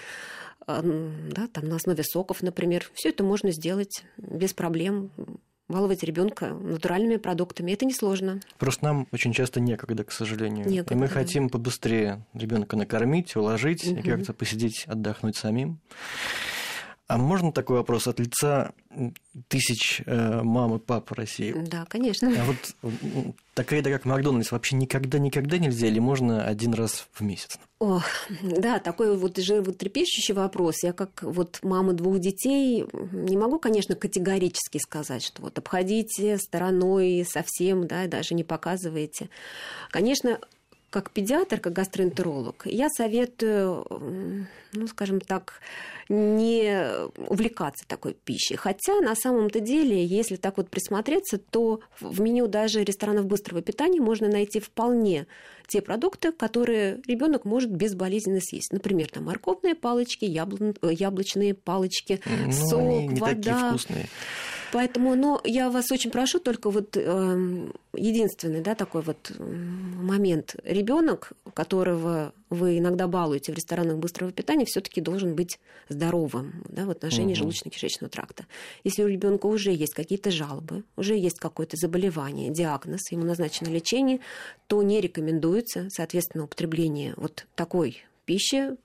да, 0.68 1.48
там 1.48 1.70
на 1.70 1.78
основе 1.78 2.04
соков, 2.04 2.44
например. 2.44 2.92
Все 2.94 3.10
это 3.10 3.24
можно 3.24 3.52
сделать 3.52 4.04
без 4.18 4.54
проблем 4.54 5.12
баловать 5.68 6.04
ребенка 6.04 6.50
натуральными 6.50 7.18
продуктами. 7.18 7.72
Это 7.72 7.86
несложно. 7.86 8.40
Просто 8.58 8.86
нам 8.86 9.08
очень 9.12 9.34
часто 9.34 9.60
некогда, 9.60 10.04
к 10.04 10.12
сожалению. 10.12 10.68
Некогда. 10.68 10.94
И 10.94 10.98
мы 10.98 11.08
хотим 11.08 11.50
побыстрее 11.50 12.26
ребенка 12.34 12.78
накормить, 12.78 13.36
уложить 13.36 13.86
угу. 13.86 14.00
и 14.00 14.02
как-то 14.02 14.34
посидеть, 14.34 14.86
отдохнуть 14.88 15.36
самим. 15.36 15.80
А 17.08 17.18
можно 17.18 17.54
такой 17.54 17.78
вопрос 17.78 18.08
от 18.08 18.20
лица 18.20 18.74
тысяч 19.48 20.02
э, 20.06 20.42
мам 20.42 20.76
и 20.76 20.80
пап 20.80 21.10
России? 21.14 21.54
Да, 21.56 21.86
конечно. 21.86 22.30
А 22.30 22.44
вот 22.44 22.92
такая 23.54 23.80
еда, 23.80 23.92
как 23.92 24.04
Макдональдс, 24.04 24.52
вообще 24.52 24.76
никогда-никогда 24.76 25.58
нельзя 25.58 25.88
или 25.88 26.00
можно 26.00 26.44
один 26.44 26.74
раз 26.74 27.08
в 27.14 27.22
месяц? 27.22 27.60
Ох, 27.80 28.04
да, 28.42 28.80
такой 28.80 29.16
вот 29.16 29.38
животрепещущий 29.38 30.34
вопрос. 30.34 30.84
Я 30.84 30.92
как 30.92 31.24
вот 31.24 31.60
мама 31.62 31.94
двух 31.94 32.20
детей 32.20 32.86
не 33.14 33.38
могу, 33.38 33.58
конечно, 33.58 33.96
категорически 33.96 34.78
сказать, 34.78 35.24
что 35.24 35.42
вот 35.44 35.58
обходите 35.58 36.38
стороной 36.38 37.26
совсем, 37.26 37.88
да, 37.88 38.08
даже 38.08 38.36
не 38.36 38.44
показываете. 38.44 39.30
Конечно, 39.92 40.40
как 40.90 41.12
педиатр, 41.12 41.60
как 41.60 41.74
гастроэнтеролог, 41.74 42.66
я 42.66 42.90
советую, 42.90 44.48
ну, 44.80 44.88
скажем 44.88 45.20
так, 45.20 45.62
не 46.10 46.90
увлекаться 47.28 47.86
такой 47.88 48.14
пищей. 48.14 48.56
Хотя 48.56 49.00
на 49.02 49.16
самом-то 49.16 49.60
деле, 49.60 50.04
если 50.04 50.36
так 50.36 50.58
вот 50.58 50.70
присмотреться, 50.70 51.38
то 51.38 51.82
в 52.00 52.22
меню 52.22 52.48
даже 52.48 52.84
ресторанов 52.84 53.26
быстрого 53.26 53.62
питания 53.62 54.00
можно 54.00 54.28
найти 54.28 54.60
вполне 54.60 55.28
те 55.68 55.82
продукты, 55.82 56.32
которые 56.32 57.02
ребенок 57.08 57.44
может 57.44 57.70
безболезненно 57.72 58.40
съесть. 58.40 58.72
Например, 58.72 59.10
там 59.10 59.26
морковные 59.26 59.76
палочки, 59.76 60.24
яблон... 60.24 60.76
яблочные 60.82 61.54
палочки, 61.54 62.22
ну, 62.26 62.52
сок, 62.52 62.80
они 62.80 63.08
не 63.08 63.20
вода. 63.20 63.36
Такие 63.36 63.68
вкусные. 63.70 64.10
Поэтому, 64.72 65.16
но 65.16 65.42
я 65.44 65.70
вас 65.70 65.92
очень 65.92 66.12
прошу, 66.12 66.40
только 66.40 66.70
вот 66.70 66.98
э, 66.98 67.68
единственный, 67.94 68.62
да, 68.62 68.76
такой 68.76 69.02
вот 69.02 69.32
момент. 69.40 70.56
Ребенок, 70.64 71.34
которого 71.54 72.34
вы 72.50 72.78
иногда 72.78 73.08
балуете 73.08 73.52
в 73.52 73.56
ресторанах 73.56 73.98
быстрого 73.98 74.32
питания, 74.32 74.66
все-таки 74.66 75.02
должен 75.02 75.36
быть 75.36 75.60
здоровым 75.90 76.64
да, 76.70 76.86
в 76.86 76.90
отношении 76.90 77.34
угу. 77.34 77.50
желудочно-кишечного 77.50 78.10
тракта. 78.10 78.46
Если 78.84 79.04
у 79.04 79.08
ребенка 79.08 79.46
уже 79.48 79.72
есть 79.72 79.94
какие-то 79.94 80.32
жалобы, 80.32 80.84
уже 80.96 81.18
есть 81.18 81.40
какое-то 81.40 81.78
заболевание, 81.78 82.52
диагноз, 82.52 83.12
ему 83.12 83.24
назначено 83.24 83.70
лечение, 83.70 84.20
то 84.68 84.82
не 84.84 85.02
рекомендуется, 85.02 85.88
соответственно, 85.90 86.46
употребление 86.46 87.14
вот 87.18 87.48
такой 87.56 88.04
пищи 88.26 88.76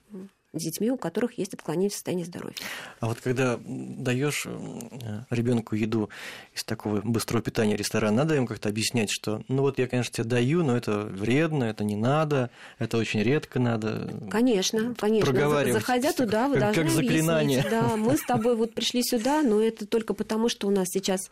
с 0.52 0.62
детьми, 0.62 0.90
у 0.90 0.96
которых 0.96 1.38
есть 1.38 1.54
отклонение 1.54 1.90
в 1.90 1.94
состоянии 1.94 2.24
здоровья. 2.24 2.56
А 3.00 3.06
вот 3.06 3.20
когда 3.20 3.58
даешь 3.64 4.44
э, 4.46 5.22
ребенку 5.30 5.74
еду 5.74 6.10
из 6.54 6.62
такого 6.64 7.00
быстрого 7.00 7.42
питания 7.42 7.76
ресторана, 7.76 8.18
надо 8.18 8.36
им 8.36 8.46
как-то 8.46 8.68
объяснять, 8.68 9.10
что 9.10 9.42
ну 9.48 9.62
вот 9.62 9.78
я, 9.78 9.88
конечно, 9.88 10.12
тебе 10.12 10.24
даю, 10.24 10.62
но 10.62 10.76
это 10.76 11.00
вредно, 11.00 11.64
это 11.64 11.84
не 11.84 11.96
надо, 11.96 12.50
это 12.78 12.98
очень 12.98 13.22
редко 13.22 13.58
надо. 13.58 14.12
Конечно, 14.30 14.94
конечно. 14.94 15.72
Заходя 15.72 16.12
туда, 16.12 16.48
вы 16.48 16.54
как, 16.54 16.74
должны 16.74 16.82
как 16.84 16.92
заклинание. 16.92 17.60
Объяснить, 17.60 17.80
да, 17.80 17.96
мы 17.96 18.16
с 18.16 18.22
тобой 18.26 18.56
вот 18.56 18.74
пришли 18.74 19.02
сюда, 19.02 19.42
но 19.42 19.60
это 19.60 19.86
только 19.86 20.12
потому, 20.12 20.48
что 20.48 20.68
у 20.68 20.70
нас 20.70 20.88
сейчас 20.88 21.30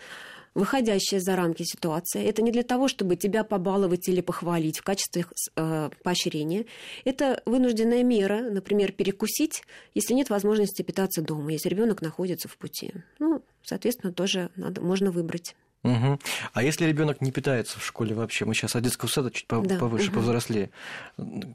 выходящая 0.54 1.20
за 1.20 1.36
рамки 1.36 1.62
ситуация. 1.62 2.22
Это 2.22 2.42
не 2.42 2.50
для 2.50 2.62
того, 2.62 2.88
чтобы 2.88 3.16
тебя 3.16 3.44
побаловать 3.44 4.08
или 4.08 4.20
похвалить 4.20 4.78
в 4.78 4.82
качестве 4.82 5.26
э, 5.56 5.90
поощрения. 6.02 6.66
Это 7.04 7.42
вынужденная 7.46 8.02
мера, 8.02 8.50
например, 8.50 8.92
перекусить, 8.92 9.62
если 9.94 10.14
нет 10.14 10.30
возможности 10.30 10.82
питаться 10.82 11.22
дома, 11.22 11.52
если 11.52 11.68
ребенок 11.68 12.02
находится 12.02 12.48
в 12.48 12.56
пути. 12.56 12.92
Ну, 13.18 13.42
соответственно, 13.62 14.12
тоже 14.12 14.50
надо, 14.56 14.80
можно 14.80 15.10
выбрать. 15.10 15.54
Угу. 15.82 16.18
А 16.52 16.62
если 16.62 16.84
ребенок 16.84 17.22
не 17.22 17.32
питается 17.32 17.78
в 17.78 17.86
школе 17.86 18.14
вообще, 18.14 18.44
мы 18.44 18.54
сейчас 18.54 18.76
от 18.76 18.82
детского 18.82 19.08
сада 19.08 19.30
чуть 19.30 19.46
да. 19.48 19.78
повыше, 19.78 20.08
угу. 20.08 20.16
повзрослее, 20.16 20.70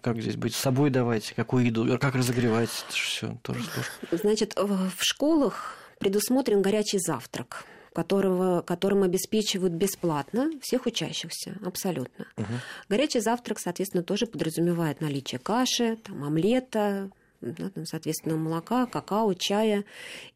как 0.02 0.20
здесь 0.20 0.36
быть? 0.36 0.56
С 0.56 0.60
собой 0.60 0.90
давать, 0.90 1.34
какую 1.36 1.66
еду, 1.66 2.00
как 2.00 2.16
разогревать, 2.16 2.70
это 2.88 2.98
же 2.98 3.04
все 3.04 3.38
тоже 3.44 3.64
сложно. 3.64 3.92
Значит, 4.12 4.56
в 4.56 4.92
школах 5.00 5.78
предусмотрен 6.00 6.64
горячий 6.64 6.98
завтрак 6.98 7.66
которого, 7.96 8.62
которым 8.62 9.04
обеспечивают 9.04 9.74
бесплатно 9.74 10.52
всех 10.62 10.86
учащихся, 10.86 11.58
абсолютно. 11.64 12.28
Угу. 12.38 12.46
Горячий 12.90 13.22
завтрак, 13.22 13.60
соответственно, 13.60 14.04
тоже 14.04 14.28
подразумевает 14.28 15.00
наличие 15.00 15.40
каши, 15.40 15.96
там, 16.04 16.24
омлета, 16.26 17.10
да, 17.40 17.70
там, 17.70 17.86
соответственно, 17.86 18.36
молока, 18.36 18.86
какао, 18.86 19.34
чая. 19.34 19.86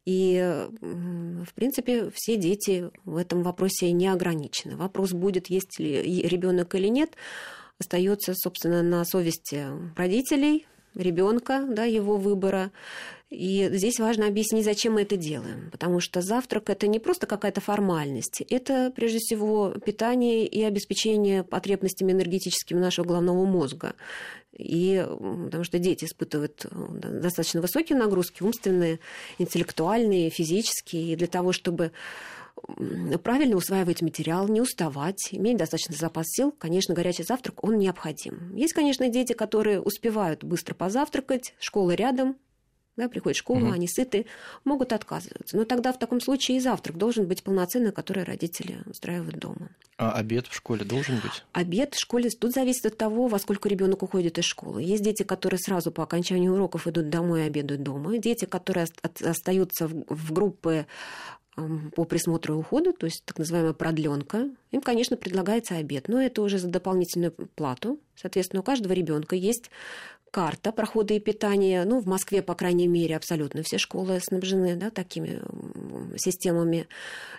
И, 0.06 0.40
в 0.80 1.54
принципе, 1.54 2.10
все 2.14 2.36
дети 2.36 2.90
в 3.04 3.16
этом 3.16 3.42
вопросе 3.42 3.92
не 3.92 4.08
ограничены. 4.08 4.76
Вопрос, 4.76 5.12
будет 5.12 5.50
есть 5.50 5.78
ли 5.78 6.22
ребенок 6.22 6.74
или 6.74 6.88
нет, 6.88 7.14
остается, 7.78 8.32
собственно, 8.34 8.82
на 8.82 9.04
совести 9.04 9.66
родителей, 9.96 10.66
ребенка, 10.94 11.66
да, 11.68 11.84
его 11.84 12.16
выбора. 12.16 12.70
И 13.30 13.68
здесь 13.72 14.00
важно 14.00 14.26
объяснить, 14.26 14.64
зачем 14.64 14.94
мы 14.94 15.02
это 15.02 15.16
делаем. 15.16 15.70
Потому 15.70 16.00
что 16.00 16.20
завтрак 16.20 16.68
это 16.68 16.88
не 16.88 16.98
просто 16.98 17.26
какая-то 17.26 17.60
формальность, 17.60 18.42
это 18.50 18.92
прежде 18.94 19.18
всего 19.18 19.70
питание 19.70 20.46
и 20.46 20.62
обеспечение 20.62 21.44
потребностями 21.44 22.10
энергетическими 22.10 22.78
нашего 22.78 23.06
головного 23.06 23.44
мозга. 23.46 23.94
И 24.52 25.06
потому 25.44 25.62
что 25.62 25.78
дети 25.78 26.06
испытывают 26.06 26.66
достаточно 26.70 27.60
высокие 27.60 27.96
нагрузки, 27.96 28.42
умственные, 28.42 28.98
интеллектуальные, 29.38 30.30
физические. 30.30 31.12
И 31.12 31.16
для 31.16 31.28
того, 31.28 31.52
чтобы 31.52 31.92
правильно 33.22 33.56
усваивать 33.56 34.02
материал, 34.02 34.48
не 34.48 34.60
уставать, 34.60 35.28
иметь 35.30 35.56
достаточно 35.56 35.94
запас 35.94 36.26
сил, 36.28 36.52
конечно, 36.52 36.94
горячий 36.94 37.22
завтрак, 37.22 37.62
он 37.62 37.78
необходим. 37.78 38.54
Есть, 38.56 38.72
конечно, 38.72 39.08
дети, 39.08 39.34
которые 39.34 39.80
успевают 39.80 40.42
быстро 40.42 40.74
позавтракать, 40.74 41.54
школа 41.60 41.92
рядом, 41.92 42.36
да, 43.00 43.08
приходят 43.08 43.36
в 43.36 43.40
школу, 43.40 43.66
угу. 43.66 43.72
они 43.72 43.88
сыты, 43.88 44.26
могут 44.64 44.92
отказываться. 44.92 45.56
Но 45.56 45.64
тогда 45.64 45.92
в 45.92 45.98
таком 45.98 46.20
случае 46.20 46.58
и 46.58 46.60
завтрак 46.60 46.96
должен 46.96 47.26
быть 47.26 47.42
полноценный, 47.42 47.92
который 47.92 48.24
родители 48.24 48.78
устраивают 48.86 49.38
дома. 49.38 49.70
А 49.96 50.12
обед 50.12 50.46
в 50.46 50.54
школе 50.54 50.84
должен 50.84 51.16
быть? 51.16 51.44
Обед 51.52 51.94
в 51.94 52.00
школе 52.00 52.30
тут 52.30 52.52
зависит 52.52 52.86
от 52.86 52.96
того, 52.96 53.26
во 53.26 53.38
сколько 53.38 53.68
ребенок 53.68 54.02
уходит 54.02 54.38
из 54.38 54.44
школы. 54.44 54.82
Есть 54.82 55.02
дети, 55.02 55.22
которые 55.22 55.58
сразу 55.58 55.90
по 55.90 56.02
окончанию 56.02 56.52
уроков 56.52 56.86
идут 56.86 57.10
домой 57.10 57.42
и 57.42 57.46
обедают 57.46 57.82
дома. 57.82 58.18
Дети, 58.18 58.44
которые 58.44 58.86
остаются 59.02 59.88
в 59.88 60.32
группы 60.32 60.86
по 61.94 62.04
присмотру 62.04 62.54
и 62.54 62.58
уходу, 62.58 62.92
то 62.92 63.06
есть 63.06 63.24
так 63.24 63.38
называемая 63.38 63.72
продленка, 63.72 64.48
им, 64.70 64.80
конечно, 64.80 65.16
предлагается 65.16 65.76
обед, 65.76 66.08
но 66.08 66.20
это 66.20 66.42
уже 66.42 66.58
за 66.58 66.68
дополнительную 66.68 67.32
плату. 67.32 67.98
Соответственно, 68.14 68.60
у 68.60 68.64
каждого 68.64 68.92
ребенка 68.92 69.36
есть 69.36 69.70
карта 70.30 70.72
прохода 70.72 71.14
и 71.14 71.20
питания. 71.20 71.84
Ну, 71.84 72.00
в 72.00 72.06
Москве, 72.06 72.42
по 72.42 72.54
крайней 72.54 72.88
мере, 72.88 73.16
абсолютно 73.16 73.62
все 73.62 73.78
школы 73.78 74.20
снабжены 74.20 74.76
да, 74.76 74.90
такими 74.90 75.40
системами. 76.16 76.86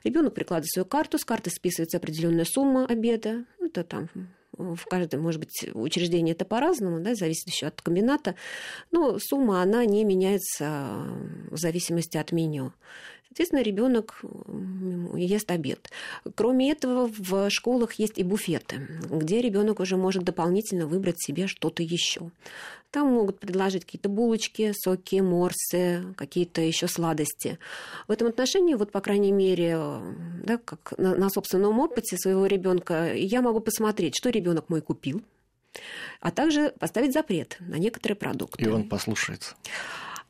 Ребенок 0.04 0.34
прикладывает 0.34 0.72
свою 0.72 0.86
карту, 0.86 1.18
с 1.18 1.26
карты 1.26 1.50
списывается 1.50 1.98
определенная 1.98 2.46
сумма 2.46 2.86
обеда. 2.86 3.46
Это 3.60 3.84
там 3.84 4.10
в 4.58 4.86
каждом, 4.86 5.22
может 5.22 5.40
быть, 5.40 5.66
учреждении 5.74 6.34
это 6.34 6.46
по-разному, 6.46 7.00
да, 7.00 7.16
зависит 7.16 7.48
еще 7.48 7.68
от 7.68 7.82
комбината, 7.82 8.36
но 8.92 9.18
сумма, 9.20 9.62
она 9.62 9.86
не 9.86 10.04
меняется 10.04 11.08
в 11.50 11.58
зависимости 11.58 12.18
от 12.18 12.32
меню. 12.32 12.74
Соответственно, 13.30 13.62
ребенок 13.62 14.22
ест 15.16 15.50
обед. 15.52 15.90
Кроме 16.36 16.72
этого, 16.72 17.10
в 17.18 17.50
школах 17.50 17.94
есть 17.94 18.18
и 18.18 18.24
буфеты, 18.24 18.90
где 19.10 19.42
ребенок 19.42 19.80
уже 19.80 19.96
может 19.96 20.24
дополнительно 20.24 20.86
выбрать 20.86 21.22
себе 21.22 21.48
что-то 21.48 21.82
еще. 21.82 22.30
Там 22.92 23.14
могут 23.14 23.40
предложить 23.40 23.86
какие-то 23.86 24.10
булочки, 24.10 24.74
соки, 24.74 25.22
морсы, 25.22 26.14
какие-то 26.18 26.60
еще 26.60 26.90
сладости. 26.90 27.58
В 28.08 28.12
этом 28.12 28.28
отношении, 28.28 28.76
вот, 28.76 28.92
по 28.92 29.00
крайней 29.00 29.32
мере, 29.32 29.80
да, 30.44 30.58
как 30.58 30.94
на, 30.98 31.16
на 31.16 31.30
собственном 31.30 31.80
опыте 31.80 32.18
своего 32.18 32.46
ребенка, 32.46 33.14
я 33.14 33.42
могу 33.42 33.62
посмотреть, 33.62 34.16
что 34.18 34.30
ребенок 34.30 34.70
мой 34.70 34.82
купил, 34.82 35.22
а 36.20 36.32
также 36.32 36.74
поставить 36.80 37.14
запрет 37.14 37.56
на 37.62 37.76
некоторые 37.76 38.18
продукты. 38.18 38.64
И 38.64 38.68
он 38.68 38.90
послушается. 38.90 39.56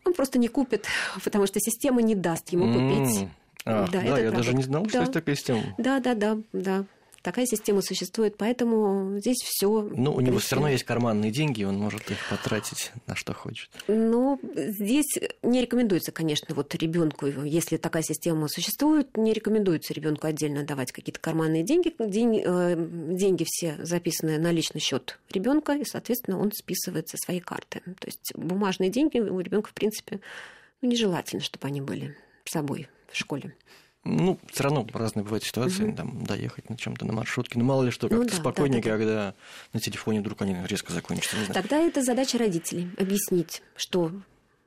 Он 0.06 0.14
просто 0.14 0.38
не 0.38 0.48
купит, 0.48 0.86
потому 1.24 1.48
что 1.48 1.60
система 1.60 2.04
не 2.04 2.14
даст 2.14 2.50
ему 2.50 2.72
купить. 2.72 3.28
А, 3.66 3.88
да, 3.88 4.02
да 4.02 4.02
я 4.02 4.14
продукт. 4.14 4.38
даже 4.38 4.54
не 4.54 4.64
знал, 4.64 4.84
да. 4.84 4.90
что 4.90 5.00
есть 5.00 5.14
такая 5.14 5.36
система. 5.36 5.64
Да, 5.78 6.00
да, 6.00 6.16
да, 6.16 6.38
да. 6.54 6.86
Такая 7.22 7.46
система 7.46 7.82
существует, 7.82 8.36
поэтому 8.38 9.20
здесь 9.20 9.38
все. 9.44 9.82
Ну, 9.82 10.14
у 10.14 10.22
него 10.22 10.40
все 10.40 10.56
равно 10.56 10.70
есть 10.70 10.84
карманные 10.84 11.32
деньги, 11.32 11.64
он 11.64 11.78
может 11.78 12.10
их 12.10 12.18
потратить 12.30 12.92
на 13.06 13.16
что 13.16 13.34
хочет. 13.34 13.70
Ну, 13.88 14.40
здесь 14.56 15.20
не 15.44 15.62
рекомендуется, 15.62 16.12
конечно, 16.12 16.56
вот 16.56 16.74
ребенку, 16.74 17.28
если 17.28 17.78
такая 17.78 18.02
система 18.02 18.48
существует, 18.48 19.18
не 19.18 19.34
рекомендуется 19.34 19.94
ребенку 19.94 20.26
отдельно 20.26 20.64
давать 20.64 20.92
какие-то 20.92 21.20
карманные 21.20 21.64
деньги. 21.64 21.94
День, 22.00 22.42
э, 22.44 22.76
деньги 22.78 23.46
все 23.48 23.78
записаны 23.84 24.40
на 24.40 24.52
личный 24.52 24.82
счет 24.82 25.20
ребенка, 25.32 25.74
и, 25.74 25.86
соответственно, 25.86 26.40
он 26.40 26.52
списывает 26.52 27.08
со 27.10 27.18
своей 27.18 27.40
карты. 27.40 27.82
То 28.00 28.08
есть 28.08 28.32
бумажные 28.36 28.90
деньги 28.90 29.20
у 29.20 29.40
ребенка, 29.40 29.70
в 29.70 29.74
принципе, 29.74 30.22
ну, 30.82 30.90
нежелательно, 30.90 31.44
чтобы 31.44 31.68
они 31.68 31.82
были 31.82 32.16
с 32.46 32.54
собой 32.54 32.88
в 33.12 33.18
школе. 33.18 33.54
Ну, 34.04 34.40
все 34.52 34.64
равно 34.64 34.88
разные 34.94 35.24
бывают 35.24 35.44
ситуации, 35.44 35.90
угу. 35.90 35.96
там, 35.96 36.24
доехать 36.24 36.70
на 36.70 36.78
чем-то 36.78 37.06
на 37.06 37.14
маршрутке. 37.14 37.60
Ну, 37.60 37.66
мало 37.66 37.84
ли 37.84 37.92
что, 37.92 38.10
как-то 38.10 38.24
ну, 38.24 38.30
да, 38.30 38.36
спокойнее, 38.36 38.82
да, 38.82 38.90
да, 38.90 38.98
когда 38.98 39.36
на 39.74 39.80
телефоне 39.80 40.22
вдруг 40.22 40.42
они 40.42 40.56
резко 40.68 40.92
закончатся. 40.92 41.36
Тогда 41.54 41.78
это 41.78 42.02
задача 42.02 42.40
родителей 42.40 42.90
объяснить, 42.98 43.62
что 43.76 44.12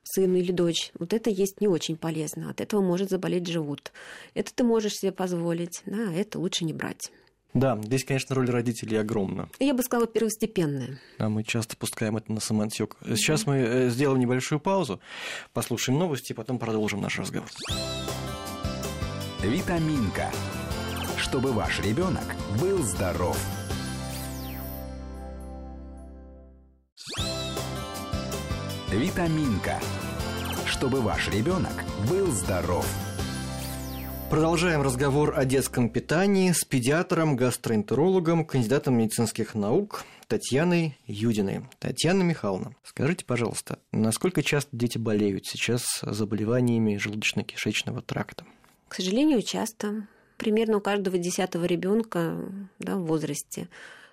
сын 0.05 0.37
или 0.37 0.53
дочь, 0.53 0.93
вот 0.99 1.13
это 1.13 1.31
есть 1.31 1.61
не 1.61 1.67
очень 1.67 1.97
полезно. 1.97 2.51
От 2.51 2.61
этого 2.61 2.81
может 2.81 3.11
заболеть 3.11 3.49
живот. 3.49 3.93
Это 4.35 4.55
ты 4.55 4.63
можешь 4.63 4.95
себе 4.95 5.11
позволить, 5.11 5.83
да, 5.87 6.11
а 6.11 6.13
это 6.13 6.39
лучше 6.39 6.65
не 6.65 6.73
брать. 6.73 7.11
Да, 7.55 7.79
здесь, 7.83 8.05
конечно, 8.05 8.35
роль 8.35 8.51
родителей 8.51 8.99
огромна. 8.99 9.49
Я 9.61 9.75
бы 9.75 9.83
сказала, 9.85 10.09
первостепенная. 10.09 10.99
Да, 11.19 11.29
мы 11.29 11.45
часто 11.45 11.77
пускаем 11.77 12.17
это 12.17 12.33
на 12.33 12.41
самотек. 12.41 12.97
Сейчас 13.05 13.47
мы 13.47 13.57
э, 13.59 13.91
сделаем 13.91 14.21
небольшую 14.21 14.59
паузу, 14.59 15.01
послушаем 15.53 15.99
новости, 15.99 16.33
и 16.33 16.35
потом 16.35 16.59
продолжим 16.59 17.01
наш 17.01 17.19
разговор. 17.19 17.49
Витаминка. 19.45 20.31
Чтобы 21.19 21.53
ваш 21.53 21.79
ребенок 21.81 22.35
был 22.59 22.79
здоров. 22.83 23.39
Витаминка. 28.91 29.79
Чтобы 30.65 31.03
ваш 31.03 31.29
ребенок 31.29 31.85
был 32.09 32.29
здоров. 32.29 32.89
Продолжаем 34.31 34.81
разговор 34.81 35.39
о 35.39 35.45
детском 35.45 35.91
питании 35.91 36.51
с 36.51 36.65
педиатром, 36.65 37.37
гастроэнтерологом, 37.37 38.47
кандидатом 38.47 38.97
медицинских 38.97 39.55
наук 39.55 40.05
Татьяной 40.27 40.97
Юдиной. 41.07 41.67
Татьяна 41.81 42.23
Михайловна, 42.23 42.75
скажите, 42.83 43.27
пожалуйста, 43.27 43.79
насколько 43.93 44.43
часто 44.43 44.75
дети 44.75 44.97
болеют 44.97 45.45
сейчас 45.45 46.01
заболеваниями 46.01 46.97
желудочно-кишечного 46.97 48.01
тракта? 48.01 48.47
К 48.95 48.99
сожалению, 48.99 49.43
часто. 49.43 50.07
Примерно 50.37 50.77
у 50.77 50.81
каждого 50.81 51.19
десятого 51.19 51.65
ребенка 51.65 52.39
да, 52.79 52.95
в 52.95 53.07
возрасте 53.07 53.69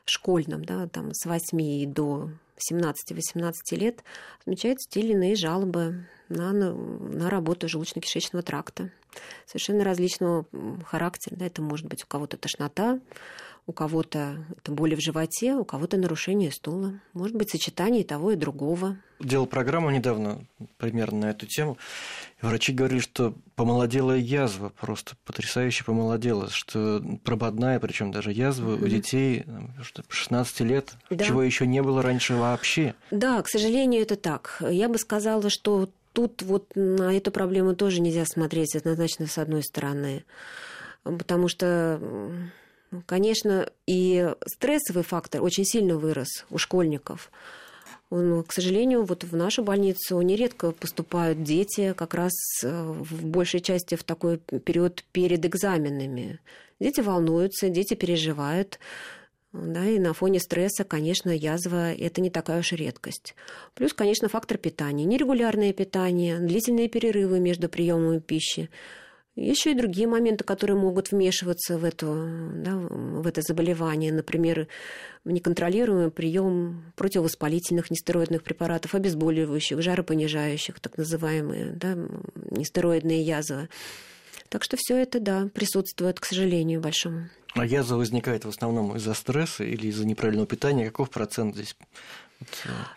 школьном, 0.05 0.65
да, 0.65 0.88
там, 0.88 1.13
с 1.13 1.27
8 1.27 1.93
до 1.93 2.31
17-18 2.57 3.53
лет 3.73 4.03
отмечаются 4.39 4.89
те 4.89 5.01
или 5.01 5.11
иные 5.13 5.35
жалобы 5.35 6.07
на, 6.29 6.51
на, 6.51 6.73
на 6.73 7.29
работу 7.29 7.67
желудочно-кишечного 7.67 8.41
тракта. 8.41 8.89
Совершенно 9.45 9.83
различного 9.83 10.47
характера. 10.83 11.35
Да, 11.35 11.45
это 11.45 11.61
может 11.61 11.85
быть 11.85 12.03
у 12.03 12.07
кого-то 12.07 12.38
тошнота, 12.38 13.00
у 13.68 13.74
кого-то 13.74 14.46
это 14.58 14.72
боли 14.72 14.96
в 14.96 15.01
животе, 15.01 15.53
у 15.53 15.63
кого-то 15.63 15.98
нарушение 15.98 16.51
стула. 16.51 17.00
Может 17.13 17.36
быть, 17.36 17.51
сочетание 17.51 18.03
того 18.03 18.32
и 18.32 18.36
другого. 18.36 18.98
Делал 19.20 19.46
программу 19.46 19.91
недавно 19.91 20.46
примерно 20.77 21.20
на 21.20 21.30
эту 21.30 21.46
тему. 21.46 21.77
Врачи 22.41 22.74
говорили, 22.74 23.00
что 23.00 23.36
помолодела 23.56 24.13
язва, 24.13 24.70
просто 24.70 25.15
потрясающе 25.25 25.84
помолодела, 25.84 26.50
что 26.50 27.03
прободная, 27.24 27.80
причем 27.80 28.12
даже 28.12 28.32
язва 28.32 28.72
mm-hmm. 28.72 28.84
у 28.84 28.88
детей 28.88 29.46
16 30.10 30.60
лет, 30.62 30.94
да. 31.10 31.24
чего 31.24 31.44
еще 31.44 31.68
не 31.68 31.82
было 31.84 32.01
раньше 32.01 32.36
вообще. 32.36 32.96
Да, 33.12 33.41
к 33.44 33.48
сожалению, 33.48 34.01
это 34.01 34.15
так. 34.15 34.62
Я 34.68 34.89
бы 34.89 34.98
сказала, 34.98 35.50
что 35.50 35.88
тут 36.13 36.41
вот 36.41 36.72
на 36.75 37.15
эту 37.15 37.32
проблему 37.32 37.75
тоже 37.75 38.01
нельзя 38.01 38.25
смотреть 38.25 38.75
однозначно 38.75 39.27
с 39.27 39.38
одной 39.38 39.63
стороны, 39.63 40.25
потому 41.03 41.48
что 41.48 42.01
Конечно, 43.05 43.71
и 43.88 44.33
стрессовый 44.45 45.03
фактор 45.03 45.41
очень 45.41 45.63
сильно 45.63 45.98
вырос 45.98 46.45
у 46.50 46.57
школьников. 46.57 47.31
Он, 48.10 48.43
к 48.43 48.51
сожалению, 48.51 49.05
вот 49.05 49.24
в 49.24 49.33
нашу 49.38 49.63
больницу 49.63 50.19
нередко 50.19 50.71
поступают 50.71 51.43
дети 51.43 51.93
как 51.95 52.13
раз 52.13 52.33
э, 52.62 52.69
в 52.69 53.25
большей 53.25 53.62
части 53.62 53.95
в 53.95 54.03
такой 54.03 54.38
период 54.38 55.05
перед 55.13 55.45
экзаменами. 55.45 56.39
Дети 56.81 57.00
волнуются, 57.00 57.69
дети 57.69 57.93
переживают. 57.93 58.79
Да, 59.53 59.86
и 59.86 59.98
на 59.98 60.13
фоне 60.13 60.41
стресса, 60.41 60.83
конечно, 60.83 61.29
язва– 61.29 61.93
это 61.93 62.19
не 62.19 62.29
такая 62.29 62.60
уж 62.60 62.74
редкость. 62.74 63.36
Плюс, 63.75 63.93
конечно, 63.93 64.27
фактор 64.27 64.57
питания. 64.57 65.05
Нерегулярное 65.05 65.71
питание, 65.71 66.39
длительные 66.39 66.89
перерывы 66.89 67.39
между 67.39 67.69
приемами 67.69 68.19
пищи– 68.19 68.69
еще 69.35 69.71
и 69.71 69.75
другие 69.75 70.07
моменты, 70.07 70.43
которые 70.43 70.77
могут 70.77 71.11
вмешиваться 71.11 71.77
в, 71.77 71.85
эту, 71.85 72.27
да, 72.55 72.75
в 72.75 73.25
это 73.25 73.41
заболевание. 73.41 74.11
Например, 74.11 74.67
неконтролируемый 75.23 76.11
прием 76.11 76.93
противовоспалительных 76.95 77.89
нестероидных 77.91 78.43
препаратов, 78.43 78.93
обезболивающих, 78.93 79.81
жаропонижающих, 79.81 80.79
так 80.79 80.97
называемые 80.97 81.71
да, 81.71 81.97
нестероидные 82.50 83.21
язвы. 83.21 83.69
Так 84.50 84.65
что 84.65 84.75
все 84.77 84.97
это, 84.97 85.21
да, 85.21 85.50
присутствует, 85.53 86.19
к 86.19 86.25
сожалению, 86.25 86.81
большому. 86.81 87.29
А 87.53 87.65
язва 87.65 87.95
возникает 87.95 88.43
в 88.43 88.50
основном 88.50 88.97
из-за 88.97 89.13
стресса 89.13 89.63
или 89.63 89.88
из-за 89.88 90.05
неправильного 90.05 90.47
питания? 90.47 90.85
Каков 90.85 91.09
процент 91.09 91.55
здесь 91.55 91.75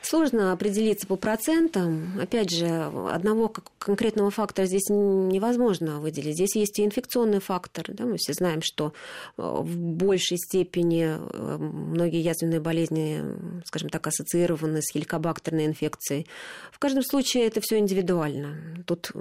Сложно 0.02 0.52
определиться 0.52 1.06
по 1.06 1.16
процентам. 1.16 2.18
Опять 2.20 2.50
же, 2.50 2.66
одного 2.66 3.52
конкретного 3.78 4.30
фактора 4.30 4.66
здесь 4.66 4.88
невозможно 4.88 6.00
выделить. 6.00 6.34
Здесь 6.34 6.56
есть 6.56 6.78
и 6.78 6.84
инфекционный 6.84 7.40
фактор. 7.40 7.84
Да? 7.88 8.04
Мы 8.04 8.16
все 8.16 8.32
знаем, 8.32 8.62
что 8.62 8.92
э, 9.36 9.42
в 9.42 9.76
большей 9.76 10.38
степени 10.38 11.16
э, 11.16 11.56
многие 11.58 12.20
язвенные 12.20 12.60
болезни, 12.60 13.22
скажем 13.64 13.90
так, 13.90 14.06
ассоциированы 14.06 14.80
с 14.82 14.92
хеликобактерной 14.92 15.66
инфекцией. 15.66 16.26
В 16.72 16.78
каждом 16.78 17.02
случае 17.02 17.46
это 17.46 17.60
все 17.60 17.78
индивидуально. 17.78 18.56
Тут 18.86 19.12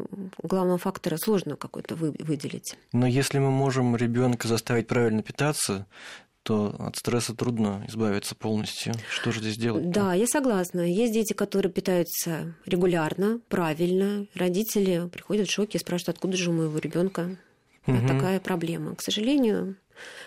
главного 0.41 0.77
фактора 0.77 1.17
сложно 1.17 1.55
какой-то 1.55 1.95
выделить. 1.95 2.77
Но 2.91 3.07
если 3.07 3.39
мы 3.39 3.51
можем 3.51 3.95
ребенка 3.95 4.47
заставить 4.47 4.87
правильно 4.87 5.23
питаться, 5.23 5.85
то 6.43 6.75
от 6.77 6.97
стресса 6.97 7.33
трудно 7.33 7.85
избавиться 7.87 8.35
полностью. 8.35 8.93
Что 9.09 9.31
же 9.31 9.39
здесь 9.39 9.57
делать? 9.57 9.89
Да, 9.89 10.13
я 10.13 10.27
согласна. 10.27 10.81
Есть 10.81 11.13
дети, 11.13 11.33
которые 11.33 11.71
питаются 11.71 12.55
регулярно, 12.65 13.39
правильно. 13.47 14.27
Родители 14.35 15.07
приходят 15.07 15.47
в 15.47 15.51
шоке 15.51 15.77
и 15.77 15.81
спрашивают, 15.81 16.17
откуда 16.17 16.37
же 16.37 16.51
у 16.51 16.53
моего 16.53 16.77
ребенка 16.77 17.37
угу. 17.87 18.07
такая 18.07 18.39
проблема. 18.39 18.95
К 18.95 19.01
сожалению, 19.01 19.77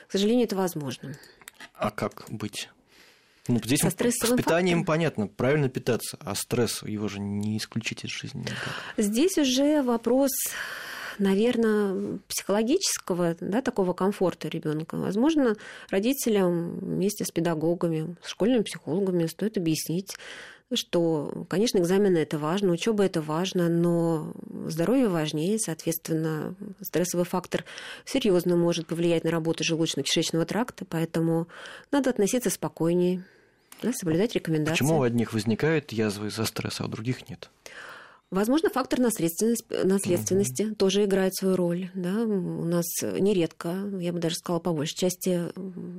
к 0.09 0.13
сожалению, 0.13 0.47
это 0.47 0.57
возможно. 0.57 1.17
А 1.75 1.91
как 1.91 2.25
быть? 2.31 2.71
Ну, 3.49 3.61
здесь 3.63 3.81
Со 3.81 3.91
с 3.91 3.95
питанием 3.95 4.79
фактором. 4.79 4.85
понятно, 4.85 5.27
правильно 5.29 5.69
питаться, 5.69 6.17
а 6.21 6.35
стресс 6.35 6.83
его 6.83 7.07
же 7.07 7.21
не 7.21 7.59
исключить 7.59 8.05
из 8.05 8.11
жизни. 8.11 8.41
Никак. 8.41 8.75
Здесь 8.97 9.39
уже 9.39 9.83
вопрос 9.83 10.33
наверное, 11.19 12.19
психологического, 12.29 13.37
да, 13.41 13.63
такого 13.63 13.93
комфорта 13.93 14.49
ребенка. 14.49 14.97
Возможно, 14.97 15.57
родителям 15.91 16.79
вместе 16.79 17.25
с 17.25 17.31
педагогами, 17.31 18.17
с 18.23 18.29
школьными 18.29 18.63
психологами 18.63 19.27
стоит 19.27 19.57
объяснить, 19.57 20.17
что, 20.75 21.47
конечно, 21.49 21.79
экзамены 21.79 22.19
это 22.19 22.39
важно, 22.39 22.73
учеба 22.73 23.05
это 23.05 23.23
важно, 23.23 23.69
но 23.69 24.33
здоровье 24.67 25.09
важнее, 25.09 25.59
соответственно, 25.59 26.55
стрессовый 26.81 27.25
фактор 27.25 27.65
серьезно 28.05 28.57
может 28.57 28.87
повлиять 28.87 29.23
на 29.25 29.31
работу 29.31 29.63
желудочно-кишечного 29.63 30.45
тракта, 30.45 30.85
поэтому 30.85 31.47
надо 31.93 32.11
относиться 32.11 32.51
спокойнее, 32.51 33.25
да, 33.83 33.93
соблюдать 33.93 34.35
рекомендации. 34.35 34.83
Почему 34.83 34.99
у 34.99 35.03
одних 35.03 35.33
возникают 35.33 35.93
язвы 35.93 36.29
из-за 36.29 36.45
стресса, 36.45 36.83
а 36.83 36.87
у 36.87 36.89
других 36.89 37.29
нет? 37.29 37.49
Возможно, 38.31 38.71
фактор 38.71 38.99
наследственности, 38.99 39.85
наследственности 39.85 40.63
угу. 40.65 40.75
тоже 40.75 41.05
играет 41.05 41.35
свою 41.37 41.55
роль. 41.55 41.91
Да? 41.95 42.23
У 42.25 42.65
нас 42.65 42.87
нередко, 43.03 43.69
я 44.01 44.13
бы 44.13 44.19
даже 44.19 44.35
сказала, 44.35 44.59
по 44.59 44.73
большей 44.73 44.97
части 44.97 45.43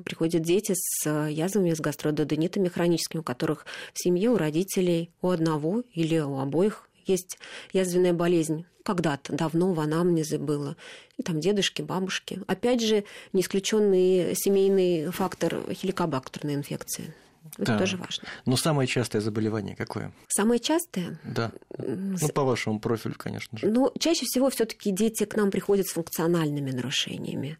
приходят 0.03 0.41
дети 0.41 0.73
с 0.75 1.09
язвами, 1.29 1.73
с 1.73 1.79
гастрододенитами 1.79 2.67
хроническими, 2.67 3.21
у 3.21 3.23
которых 3.23 3.65
в 3.93 4.03
семье, 4.03 4.29
у 4.29 4.37
родителей, 4.37 5.09
у 5.21 5.29
одного 5.29 5.83
или 5.93 6.19
у 6.19 6.39
обоих 6.39 6.89
есть 7.05 7.39
язвенная 7.71 8.13
болезнь. 8.13 8.65
Когда-то, 8.83 9.33
давно 9.33 9.73
в 9.73 9.79
анамнезе 9.79 10.37
было. 10.37 10.77
И 11.17 11.23
там 11.23 11.39
дедушки, 11.39 11.81
бабушки. 11.81 12.41
Опять 12.47 12.81
же, 12.81 13.03
не 13.33 13.41
исключенный 13.41 14.33
семейный 14.35 15.11
фактор 15.11 15.61
хеликобактерной 15.73 16.55
инфекции. 16.55 17.13
Это 17.57 17.73
да. 17.73 17.79
тоже 17.79 17.97
важно. 17.97 18.27
Но 18.45 18.57
самое 18.57 18.87
частое 18.87 19.21
заболевание 19.21 19.75
какое? 19.75 20.13
Самое 20.27 20.59
частое? 20.59 21.19
Да. 21.23 21.51
Ну, 21.77 22.17
по 22.29 22.43
вашему 22.43 22.79
профилю, 22.79 23.15
конечно 23.17 23.57
же. 23.57 23.67
Ну, 23.67 23.91
чаще 23.99 24.25
всего 24.25 24.49
все-таки 24.49 24.91
дети 24.91 25.25
к 25.25 25.35
нам 25.35 25.51
приходят 25.51 25.87
с 25.87 25.93
функциональными 25.93 26.71
нарушениями. 26.71 27.57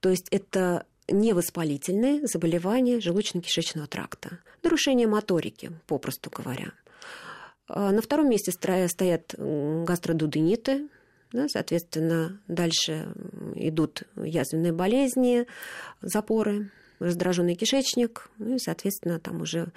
То 0.00 0.10
есть 0.10 0.28
это 0.30 0.86
невоспалительные 1.08 2.26
заболевания 2.26 2.98
желудочно-кишечного 2.98 3.86
тракта, 3.86 4.38
нарушение 4.62 5.06
моторики, 5.06 5.72
попросту 5.86 6.30
говоря. 6.30 6.72
А 7.68 7.90
на 7.90 8.02
втором 8.02 8.28
месте 8.28 8.52
стоят 8.52 9.34
гастродудениты, 9.36 10.88
да, 11.32 11.48
соответственно, 11.48 12.40
дальше 12.46 13.08
идут 13.54 14.02
язвенные 14.16 14.72
болезни, 14.72 15.46
запоры, 16.02 16.70
раздраженный 17.02 17.54
кишечник, 17.54 18.30
ну 18.38 18.56
и, 18.56 18.58
соответственно, 18.58 19.18
там 19.18 19.42
уже 19.42 19.72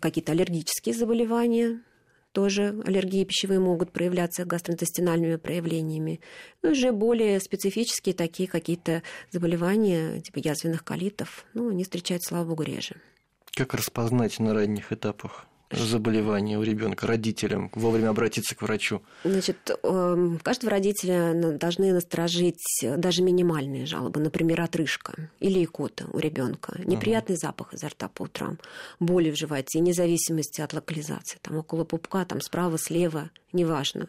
какие-то 0.00 0.32
аллергические 0.32 0.94
заболевания, 0.94 1.80
тоже 2.32 2.82
аллергии 2.86 3.24
пищевые 3.24 3.60
могут 3.60 3.92
проявляться 3.92 4.44
гастроинтестинальными 4.44 5.36
проявлениями. 5.36 6.20
Ну, 6.62 6.70
уже 6.70 6.92
более 6.92 7.40
специфические 7.40 8.14
такие 8.14 8.48
какие-то 8.48 9.02
заболевания, 9.30 10.20
типа 10.20 10.38
язвенных 10.38 10.84
колитов, 10.84 11.44
ну, 11.54 11.68
они 11.68 11.84
встречаются, 11.84 12.30
слава 12.30 12.48
богу, 12.48 12.62
реже. 12.62 12.96
Как 13.54 13.74
распознать 13.74 14.38
на 14.38 14.54
ранних 14.54 14.92
этапах 14.92 15.46
заболевание 15.72 16.58
у 16.58 16.62
ребенка 16.62 17.06
родителям 17.06 17.70
вовремя 17.74 18.10
обратиться 18.10 18.54
к 18.54 18.62
врачу? 18.62 19.02
Значит, 19.24 19.70
эм, 19.82 20.38
каждого 20.42 20.70
родителя 20.70 21.34
должны 21.58 21.92
насторожить 21.92 22.84
даже 22.96 23.22
минимальные 23.22 23.86
жалобы, 23.86 24.20
например, 24.20 24.60
отрыжка 24.60 25.30
или 25.40 25.64
икота 25.64 26.06
у 26.12 26.18
ребенка, 26.18 26.80
неприятный 26.84 27.34
угу. 27.34 27.40
запах 27.40 27.74
изо 27.74 27.88
рта 27.88 28.08
по 28.08 28.22
утрам, 28.22 28.58
боли 29.00 29.30
в 29.30 29.36
животе, 29.36 29.80
независимости 29.80 30.60
от 30.60 30.72
локализации, 30.72 31.38
там 31.42 31.56
около 31.56 31.84
пупка, 31.84 32.24
там 32.24 32.40
справа, 32.40 32.78
слева, 32.78 33.30
неважно. 33.52 34.08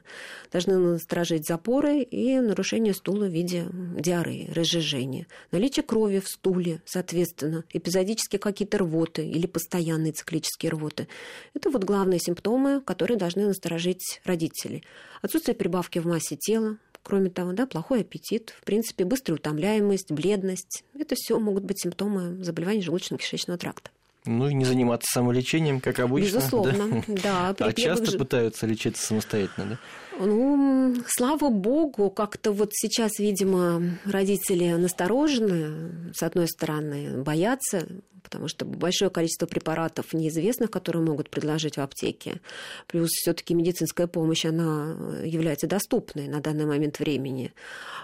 Должны 0.52 0.78
насторожить 0.78 1.48
запоры 1.48 2.02
и 2.02 2.40
нарушение 2.40 2.94
стула 2.94 3.26
в 3.26 3.32
виде 3.32 3.66
диареи, 3.72 4.50
разжижения, 4.54 5.28
наличие 5.52 5.84
крови 5.84 6.20
в 6.20 6.28
стуле, 6.28 6.82
соответственно, 6.86 7.64
эпизодически 7.72 8.38
какие-то 8.38 8.80
рвоты 8.80 9.28
или 9.28 9.48
постоянные 9.48 10.14
циклические 10.14 10.72
рвоты. 10.72 11.08
Это 11.54 11.70
вот 11.70 11.84
главные 11.84 12.20
симптомы, 12.20 12.82
которые 12.82 13.18
должны 13.18 13.46
насторожить 13.46 14.22
родителей. 14.26 14.84
Отсутствие 15.22 15.56
прибавки 15.56 16.00
в 16.00 16.06
массе 16.06 16.36
тела, 16.36 16.78
кроме 17.04 17.30
того, 17.30 17.52
да, 17.52 17.68
плохой 17.68 18.02
аппетит, 18.02 18.56
в 18.60 18.64
принципе, 18.64 19.06
быстрая 19.06 19.38
утомляемость, 19.38 20.12
бледность. 20.12 20.84
Это 20.98 21.16
все 21.16 21.40
могут 21.40 21.64
быть 21.64 21.82
симптомы 21.82 22.44
заболеваний 22.44 22.82
желудочно-кишечного 22.82 23.58
тракта. 23.58 23.92
Ну 24.26 24.48
и 24.48 24.54
не 24.54 24.64
заниматься 24.64 25.12
самолечением, 25.12 25.82
как 25.82 26.00
обычно. 26.00 26.38
Безусловно, 26.38 27.04
да. 27.08 27.54
да 27.58 27.66
а 27.66 27.74
часто 27.74 28.18
пытаются 28.18 28.66
лечиться 28.66 29.06
самостоятельно, 29.06 29.66
да? 29.72 29.80
Ну, 30.20 30.96
слава 31.08 31.50
богу, 31.50 32.10
как-то 32.10 32.52
вот 32.52 32.70
сейчас, 32.74 33.20
видимо, 33.20 33.82
родители 34.06 34.72
насторожены, 34.74 36.14
с 36.14 36.22
одной 36.22 36.48
стороны, 36.48 37.24
боятся, 37.24 37.88
потому 38.22 38.48
что 38.48 38.66
большое 38.66 39.12
количество 39.12 39.46
препаратов 39.46 40.14
неизвестных, 40.14 40.72
которые 40.72 41.04
могут 41.04 41.30
предложить 41.30 41.78
в 41.78 41.82
аптеке. 41.82 42.42
Плюс 42.88 43.10
все-таки 43.10 43.54
медицинская 43.54 44.08
помощь, 44.08 44.46
она 44.46 44.96
является 45.24 45.68
доступной 45.68 46.28
на 46.28 46.40
данный 46.40 46.66
момент 46.66 47.00
времени. 47.00 47.54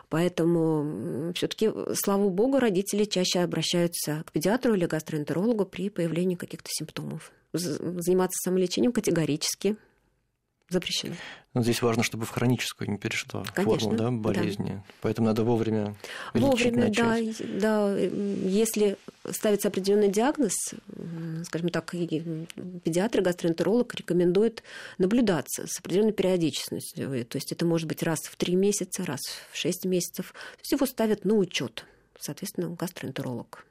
Поэтому 0.10 1.32
все-таки, 1.34 1.72
слава 1.94 2.30
богу, 2.30 2.60
родители 2.60 3.06
чаще 3.06 3.40
обращаются 3.40 4.24
к 4.26 4.32
педиатру 4.32 4.74
или 4.74 4.86
гастроэнтерологу 4.86 5.66
при 5.66 5.90
появлении 5.90 6.36
каких-то 6.36 6.70
симптомов. 6.72 7.32
Заниматься 7.54 8.38
самолечением 8.44 8.92
категорически 8.92 9.78
запрещено. 10.70 11.16
Но 11.54 11.64
здесь 11.64 11.82
важно, 11.82 12.04
чтобы 12.04 12.26
в 12.26 12.30
хроническую 12.30 12.90
не 12.90 12.98
перешла 12.98 13.44
Конечно, 13.54 13.90
форму 13.90 13.98
да, 13.98 14.12
болезни. 14.12 14.68
Да. 14.68 14.84
Поэтому 15.02 15.28
надо 15.28 15.44
вовремя 15.44 15.96
Вовремя, 16.34 16.88
начать. 16.88 17.38
да, 17.60 17.90
да. 17.90 17.98
Если 17.98 18.98
ставится 19.32 19.70
определенный 19.70 20.10
диагноз, 20.10 20.54
скажем 21.46 21.70
так, 21.70 21.92
педиатр, 21.92 23.22
гастроэнтеролог 23.22 23.96
рекомендует 23.96 24.64
наблюдаться 25.00 25.66
с 25.68 25.80
определенной 25.80 26.14
периодичностью. 26.14 27.26
То 27.26 27.38
есть 27.38 27.52
это 27.52 27.66
может 27.66 27.88
быть 27.88 28.04
раз 28.04 28.20
в 28.20 28.36
три 28.38 28.56
месяца, 28.56 29.04
раз 29.06 29.22
в 29.52 29.58
шесть 29.58 29.86
месяцев. 29.86 30.34
То 30.34 30.60
есть 30.62 30.72
его 30.72 30.86
ставят 30.86 31.26
на 31.26 31.34
учет, 31.34 31.86
соответственно, 32.20 32.70
гастроэнтеролог. 32.70 33.66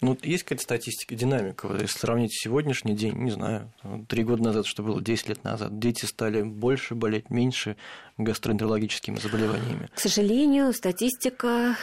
Ну, 0.00 0.18
есть 0.22 0.42
какая-то 0.42 0.62
статистика, 0.62 1.14
динамика. 1.14 1.68
Если 1.80 1.98
сравнить 1.98 2.32
сегодняшний 2.34 2.94
день, 2.94 3.14
не 3.16 3.30
знаю, 3.30 3.72
три 4.08 4.24
года 4.24 4.42
назад, 4.42 4.66
что 4.66 4.82
было 4.82 5.00
10 5.00 5.28
лет 5.28 5.44
назад, 5.44 5.78
дети 5.78 6.04
стали 6.04 6.42
больше 6.42 6.94
болеть, 6.94 7.30
меньше 7.30 7.76
гастроэнтерологическими 8.18 9.16
заболеваниями. 9.16 9.88
К 9.94 10.00
сожалению, 10.00 10.72
статистика 10.72 11.76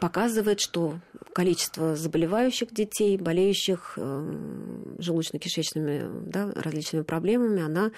показывает, 0.00 0.60
что 0.60 0.98
количество 1.32 1.96
заболевающих 1.96 2.72
детей, 2.72 3.18
болеющих 3.18 3.94
э, 3.96 4.32
желудочно-кишечными 4.98 6.28
да, 6.28 6.52
различными 6.54 7.02
проблемами, 7.02 7.62
она 7.62 7.90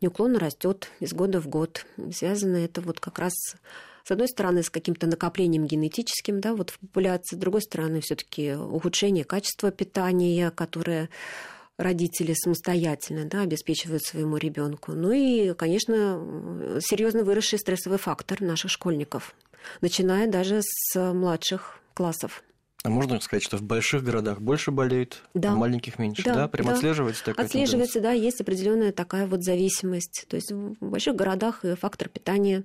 неуклонно 0.00 0.38
растет 0.38 0.90
из 1.00 1.12
года 1.12 1.40
в 1.40 1.48
год. 1.48 1.86
Связано 2.12 2.56
это 2.56 2.80
вот 2.80 3.00
как 3.00 3.18
раз 3.18 3.32
с 3.32 3.56
одной 4.10 4.28
стороны, 4.28 4.62
с 4.62 4.70
каким-то 4.70 5.06
накоплением 5.06 5.66
генетическим 5.66 6.40
да, 6.40 6.54
вот 6.54 6.70
в 6.70 6.78
популяции, 6.78 7.36
с 7.36 7.38
другой 7.38 7.62
стороны, 7.62 8.00
все-таки 8.00 8.54
ухудшение 8.54 9.24
качества 9.24 9.70
питания, 9.70 10.50
которое 10.50 11.08
родители 11.78 12.34
самостоятельно 12.34 13.26
да, 13.26 13.42
обеспечивают 13.42 14.02
своему 14.02 14.36
ребенку. 14.36 14.92
Ну 14.92 15.12
и, 15.12 15.54
конечно, 15.54 16.80
серьезно 16.80 17.24
выросший 17.24 17.58
стрессовый 17.58 17.98
фактор 17.98 18.40
наших 18.40 18.70
школьников, 18.70 19.34
начиная 19.80 20.26
даже 20.26 20.60
с 20.62 21.12
младших 21.12 21.80
классов. 21.94 22.42
А 22.84 22.90
можно 22.90 23.20
сказать, 23.20 23.44
что 23.44 23.56
в 23.56 23.62
больших 23.62 24.02
городах 24.02 24.40
больше 24.40 24.72
болеют, 24.72 25.22
да. 25.34 25.52
а 25.52 25.54
в 25.54 25.58
маленьких 25.58 26.00
меньше, 26.00 26.24
да? 26.24 26.34
да? 26.34 26.48
Прям 26.48 26.66
да. 26.66 26.72
отслеживается 26.74 27.24
такая 27.24 27.46
Отслеживается, 27.46 27.94
тенденция? 27.94 28.18
да, 28.18 28.24
есть 28.24 28.40
определенная 28.40 28.92
такая 28.92 29.26
вот 29.26 29.44
зависимость. 29.44 30.26
То 30.28 30.34
есть 30.34 30.50
в 30.50 30.74
больших 30.80 31.14
городах 31.14 31.64
фактор 31.80 32.08
питания 32.08 32.64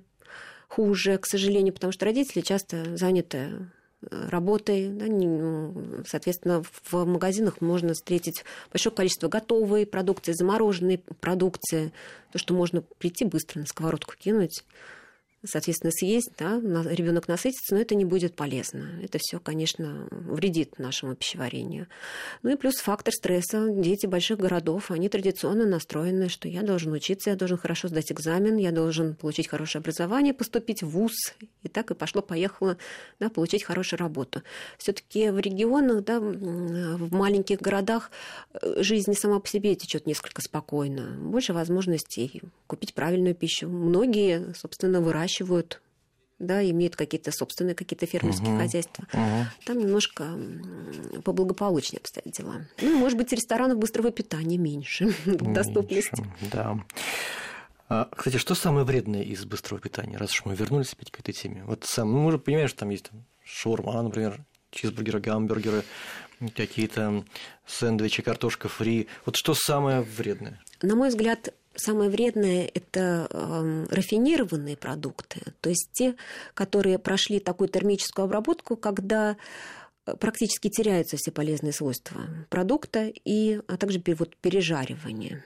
хуже, 0.68 1.18
к 1.18 1.26
сожалению, 1.26 1.74
потому 1.74 1.92
что 1.92 2.04
родители 2.04 2.42
часто 2.42 2.96
заняты 2.96 3.38
э, 3.38 4.28
работой. 4.28 4.88
Да, 4.88 5.06
ну, 5.06 6.04
соответственно, 6.06 6.62
в 6.62 7.04
магазинах 7.04 7.60
можно 7.60 7.94
встретить 7.94 8.44
большое 8.70 8.94
количество 8.94 9.28
готовой 9.28 9.86
продукции, 9.86 10.32
замороженной 10.32 10.98
продукции, 11.20 11.92
то, 12.32 12.38
что 12.38 12.54
можно 12.54 12.82
прийти 12.98 13.24
быстро 13.24 13.60
на 13.60 13.66
сковородку 13.66 14.14
кинуть 14.16 14.64
соответственно, 15.44 15.92
съесть, 15.92 16.32
да, 16.36 16.60
ребенок 16.60 17.28
насытится, 17.28 17.74
но 17.74 17.80
это 17.80 17.94
не 17.94 18.04
будет 18.04 18.34
полезно. 18.34 19.00
Это 19.02 19.18
все, 19.18 19.38
конечно, 19.38 20.08
вредит 20.10 20.78
нашему 20.78 21.14
пищеварению. 21.14 21.86
Ну 22.42 22.50
и 22.50 22.56
плюс 22.56 22.76
фактор 22.76 23.14
стресса. 23.14 23.68
Дети 23.70 24.06
больших 24.06 24.38
городов, 24.38 24.90
они 24.90 25.08
традиционно 25.08 25.64
настроены, 25.64 26.28
что 26.28 26.48
я 26.48 26.62
должен 26.62 26.92
учиться, 26.92 27.30
я 27.30 27.36
должен 27.36 27.56
хорошо 27.56 27.88
сдать 27.88 28.10
экзамен, 28.10 28.56
я 28.56 28.72
должен 28.72 29.14
получить 29.14 29.48
хорошее 29.48 29.80
образование, 29.80 30.34
поступить 30.34 30.82
в 30.82 30.88
ВУЗ. 30.88 31.34
И 31.62 31.68
так 31.68 31.90
и 31.90 31.94
пошло-поехало, 31.94 32.76
да, 33.20 33.28
получить 33.28 33.62
хорошую 33.62 34.00
работу. 34.00 34.42
все 34.76 34.92
таки 34.92 35.30
в 35.30 35.38
регионах, 35.38 36.04
да, 36.04 36.18
в 36.20 37.12
маленьких 37.12 37.60
городах 37.60 38.10
э, 38.52 38.82
жизнь 38.82 39.14
сама 39.14 39.38
по 39.38 39.48
себе 39.48 39.74
течет 39.74 40.06
несколько 40.06 40.42
спокойно. 40.42 41.16
Больше 41.20 41.52
возможностей 41.52 42.42
купить 42.66 42.94
правильную 42.94 43.34
пищу. 43.34 43.68
Многие, 43.68 44.52
собственно, 44.54 45.00
выращивают 45.00 45.27
выращивают 45.28 45.80
да, 46.38 46.62
имеют 46.62 46.94
какие-то 46.94 47.32
собственные 47.32 47.74
какие-то 47.74 48.06
фермерские 48.06 48.52
угу, 48.52 48.60
хозяйства. 48.60 49.04
Угу. 49.12 49.64
Там 49.66 49.78
немножко 49.78 50.38
поблагополучнее 51.24 51.98
обстоят 51.98 52.30
дела. 52.30 52.64
Ну, 52.80 52.96
может 52.96 53.18
быть, 53.18 53.32
ресторанов 53.32 53.78
быстрого 53.78 54.12
питания 54.12 54.56
меньше, 54.56 55.06
меньше 55.26 55.44
доступности. 55.46 56.24
Да. 56.52 56.78
А, 57.88 58.08
кстати, 58.16 58.36
что 58.36 58.54
самое 58.54 58.84
вредное 58.84 59.24
из 59.24 59.44
быстрого 59.46 59.80
питания, 59.80 60.16
раз 60.16 60.30
уж 60.30 60.44
мы 60.44 60.54
вернулись 60.54 60.92
опять 60.92 61.10
к 61.10 61.18
этой 61.18 61.32
теме? 61.32 61.64
Вот 61.64 61.82
сам, 61.84 62.12
ну, 62.12 62.38
понимаем, 62.38 62.68
что 62.68 62.78
там 62.78 62.90
есть 62.90 63.10
там, 63.10 63.24
шаурма, 63.42 64.00
например, 64.00 64.44
чизбургеры, 64.70 65.18
гамбургеры, 65.18 65.82
какие-то 66.54 67.24
сэндвичи, 67.66 68.22
картошка 68.22 68.68
фри. 68.68 69.08
Вот 69.26 69.34
что 69.34 69.54
самое 69.54 70.02
вредное? 70.02 70.62
На 70.82 70.94
мой 70.94 71.08
взгляд, 71.08 71.52
Самое 71.78 72.10
вредное– 72.10 72.68
это 72.74 73.28
э, 73.30 73.86
рафинированные 73.90 74.76
продукты, 74.76 75.40
то 75.60 75.68
есть 75.68 75.88
те, 75.92 76.16
которые 76.52 76.98
прошли 76.98 77.38
такую 77.38 77.68
термическую 77.68 78.24
обработку, 78.24 78.74
когда 78.74 79.36
э, 80.04 80.16
практически 80.16 80.70
теряются 80.70 81.16
все 81.16 81.30
полезные 81.30 81.72
свойства 81.72 82.20
продукта, 82.50 83.12
и, 83.24 83.60
а 83.68 83.76
также 83.76 84.02
вот, 84.18 84.34
пережаривание. 84.38 85.44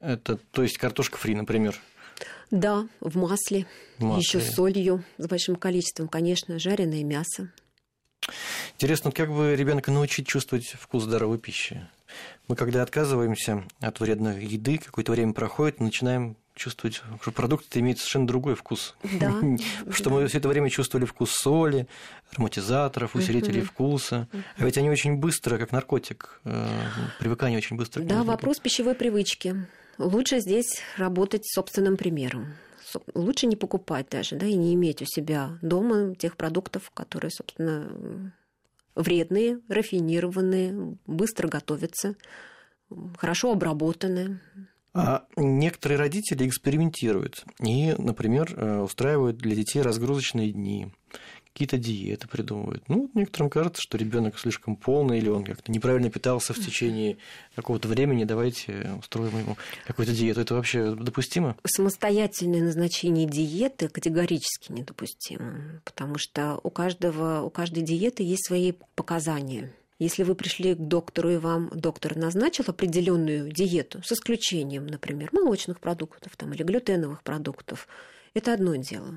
Это, 0.00 0.36
то 0.36 0.62
есть 0.62 0.78
картошка 0.78 1.18
фри, 1.18 1.34
например? 1.34 1.76
Да, 2.52 2.86
в 3.00 3.16
масле, 3.16 3.66
масле. 3.98 4.20
еще 4.20 4.40
с 4.40 4.54
солью, 4.54 5.02
с 5.18 5.26
большим 5.26 5.56
количеством, 5.56 6.06
конечно, 6.06 6.60
жареное 6.60 7.02
мясо. 7.02 7.50
Интересно, 8.74 9.10
как 9.10 9.32
бы 9.32 9.56
ребенка 9.56 9.90
научить 9.90 10.28
чувствовать 10.28 10.66
вкус 10.78 11.02
здоровой 11.02 11.38
пищи? 11.38 11.88
Мы, 12.48 12.56
когда 12.56 12.82
отказываемся 12.82 13.64
от 13.80 14.00
вредной 14.00 14.44
еды, 14.44 14.78
какое-то 14.78 15.12
время 15.12 15.32
проходит, 15.32 15.80
начинаем 15.80 16.36
чувствовать, 16.56 17.02
что 17.20 17.30
продукт 17.32 17.76
имеет 17.76 17.98
совершенно 17.98 18.26
другой 18.26 18.54
вкус. 18.54 18.96
Да. 19.20 19.34
Что 19.90 20.10
мы 20.10 20.26
все 20.26 20.38
это 20.38 20.48
время 20.48 20.70
чувствовали 20.70 21.04
вкус 21.04 21.30
соли, 21.30 21.86
ароматизаторов, 22.32 23.14
усилителей 23.14 23.60
вкуса. 23.60 24.26
А 24.56 24.64
ведь 24.64 24.78
они 24.78 24.90
очень 24.90 25.16
быстро, 25.16 25.58
как 25.58 25.70
наркотик, 25.70 26.40
э, 26.44 26.66
привыкание 27.18 27.58
очень 27.58 27.76
быстро. 27.76 28.02
Да, 28.02 28.24
вопрос 28.24 28.58
пищевой 28.58 28.94
привычки. 28.94 29.66
Лучше 29.98 30.40
здесь 30.40 30.80
работать 30.96 31.46
собственным 31.46 31.96
примером. 31.96 32.54
Лучше 33.14 33.46
не 33.46 33.56
покупать 33.56 34.08
даже, 34.10 34.36
да, 34.36 34.46
и 34.46 34.54
не 34.54 34.74
иметь 34.74 35.02
у 35.02 35.06
себя 35.06 35.58
дома 35.60 36.14
тех 36.14 36.36
продуктов, 36.36 36.90
которые, 36.94 37.30
собственно, 37.30 38.32
вредные, 38.96 39.60
рафинированные, 39.68 40.96
быстро 41.06 41.48
готовятся, 41.48 42.16
хорошо 43.16 43.52
обработаны. 43.52 44.40
А 44.94 45.26
некоторые 45.36 45.98
родители 45.98 46.48
экспериментируют 46.48 47.44
и, 47.62 47.94
например, 47.98 48.54
э, 48.56 48.80
устраивают 48.80 49.36
для 49.36 49.54
детей 49.54 49.82
разгрузочные 49.82 50.52
дни, 50.52 50.90
какие-то 51.56 51.78
диеты 51.78 52.28
придумывают. 52.28 52.86
Ну, 52.88 53.10
некоторым 53.14 53.48
кажется, 53.48 53.80
что 53.80 53.96
ребенок 53.96 54.38
слишком 54.38 54.76
полный 54.76 55.16
или 55.16 55.30
он 55.30 55.42
как-то 55.42 55.72
неправильно 55.72 56.10
питался 56.10 56.52
в 56.52 56.58
течение 56.58 57.16
какого-то 57.54 57.88
времени, 57.88 58.24
давайте 58.24 58.92
устроим 58.98 59.38
ему 59.38 59.56
какую-то 59.86 60.12
диету. 60.12 60.42
Это 60.42 60.54
вообще 60.54 60.94
допустимо? 60.94 61.56
Самостоятельное 61.64 62.60
назначение 62.60 63.26
диеты 63.26 63.88
категорически 63.88 64.70
недопустимо, 64.70 65.80
потому 65.86 66.18
что 66.18 66.60
у 66.62 66.68
каждого, 66.68 67.40
у 67.40 67.48
каждой 67.48 67.82
диеты 67.82 68.22
есть 68.22 68.46
свои 68.46 68.72
показания. 68.94 69.72
Если 69.98 70.24
вы 70.24 70.34
пришли 70.34 70.74
к 70.74 70.78
доктору, 70.78 71.30
и 71.30 71.36
вам 71.38 71.70
доктор 71.72 72.16
назначил 72.16 72.64
определенную 72.66 73.50
диету, 73.50 74.02
с 74.02 74.12
исключением, 74.12 74.86
например, 74.86 75.30
молочных 75.32 75.80
продуктов 75.80 76.36
там, 76.36 76.52
или 76.52 76.62
глютеновых 76.62 77.22
продуктов, 77.22 77.88
это 78.34 78.52
одно 78.52 78.76
дело. 78.76 79.14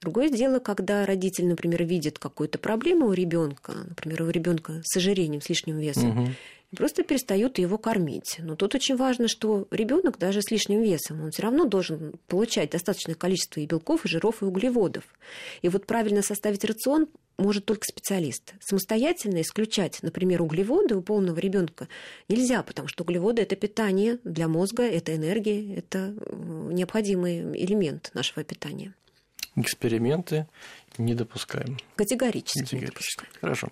Другое 0.00 0.30
дело, 0.30 0.60
когда 0.60 1.04
родитель, 1.06 1.46
например, 1.46 1.84
видит 1.84 2.20
какую-то 2.20 2.58
проблему 2.58 3.08
у 3.08 3.12
ребенка, 3.12 3.72
например, 3.88 4.22
у 4.22 4.30
ребенка 4.30 4.80
с 4.84 4.96
ожирением, 4.96 5.40
с 5.40 5.48
лишним 5.48 5.78
весом, 5.78 6.22
угу. 6.22 6.30
и 6.70 6.76
просто 6.76 7.02
перестают 7.02 7.58
его 7.58 7.78
кормить. 7.78 8.36
Но 8.38 8.54
тут 8.54 8.76
очень 8.76 8.96
важно, 8.96 9.26
что 9.26 9.66
ребенок 9.72 10.18
даже 10.18 10.40
с 10.40 10.52
лишним 10.52 10.82
весом, 10.82 11.24
он 11.24 11.32
все 11.32 11.42
равно 11.42 11.64
должен 11.64 12.14
получать 12.28 12.70
достаточное 12.70 13.16
количество 13.16 13.58
и 13.58 13.66
белков, 13.66 14.04
и 14.04 14.08
жиров, 14.08 14.40
и 14.40 14.44
углеводов. 14.44 15.02
И 15.62 15.68
вот 15.68 15.84
правильно 15.84 16.22
составить 16.22 16.64
рацион 16.64 17.08
может 17.36 17.64
только 17.64 17.82
специалист. 17.84 18.54
Самостоятельно 18.60 19.40
исключать, 19.40 19.98
например, 20.02 20.42
углеводы 20.42 20.94
у 20.94 21.02
полного 21.02 21.40
ребенка 21.40 21.88
нельзя, 22.28 22.62
потому 22.62 22.86
что 22.86 23.02
углеводы 23.02 23.42
это 23.42 23.56
питание 23.56 24.20
для 24.22 24.46
мозга, 24.46 24.84
это 24.84 25.16
энергия, 25.16 25.74
это 25.74 26.14
необходимый 26.70 27.40
элемент 27.60 28.12
нашего 28.14 28.44
питания 28.44 28.94
эксперименты 29.60 30.46
не 30.98 31.14
допускаем. 31.14 31.78
Категорически, 31.96 32.60
Категорически. 32.60 32.76
не 32.76 32.86
допускаем. 32.86 33.32
Хорошо. 33.40 33.68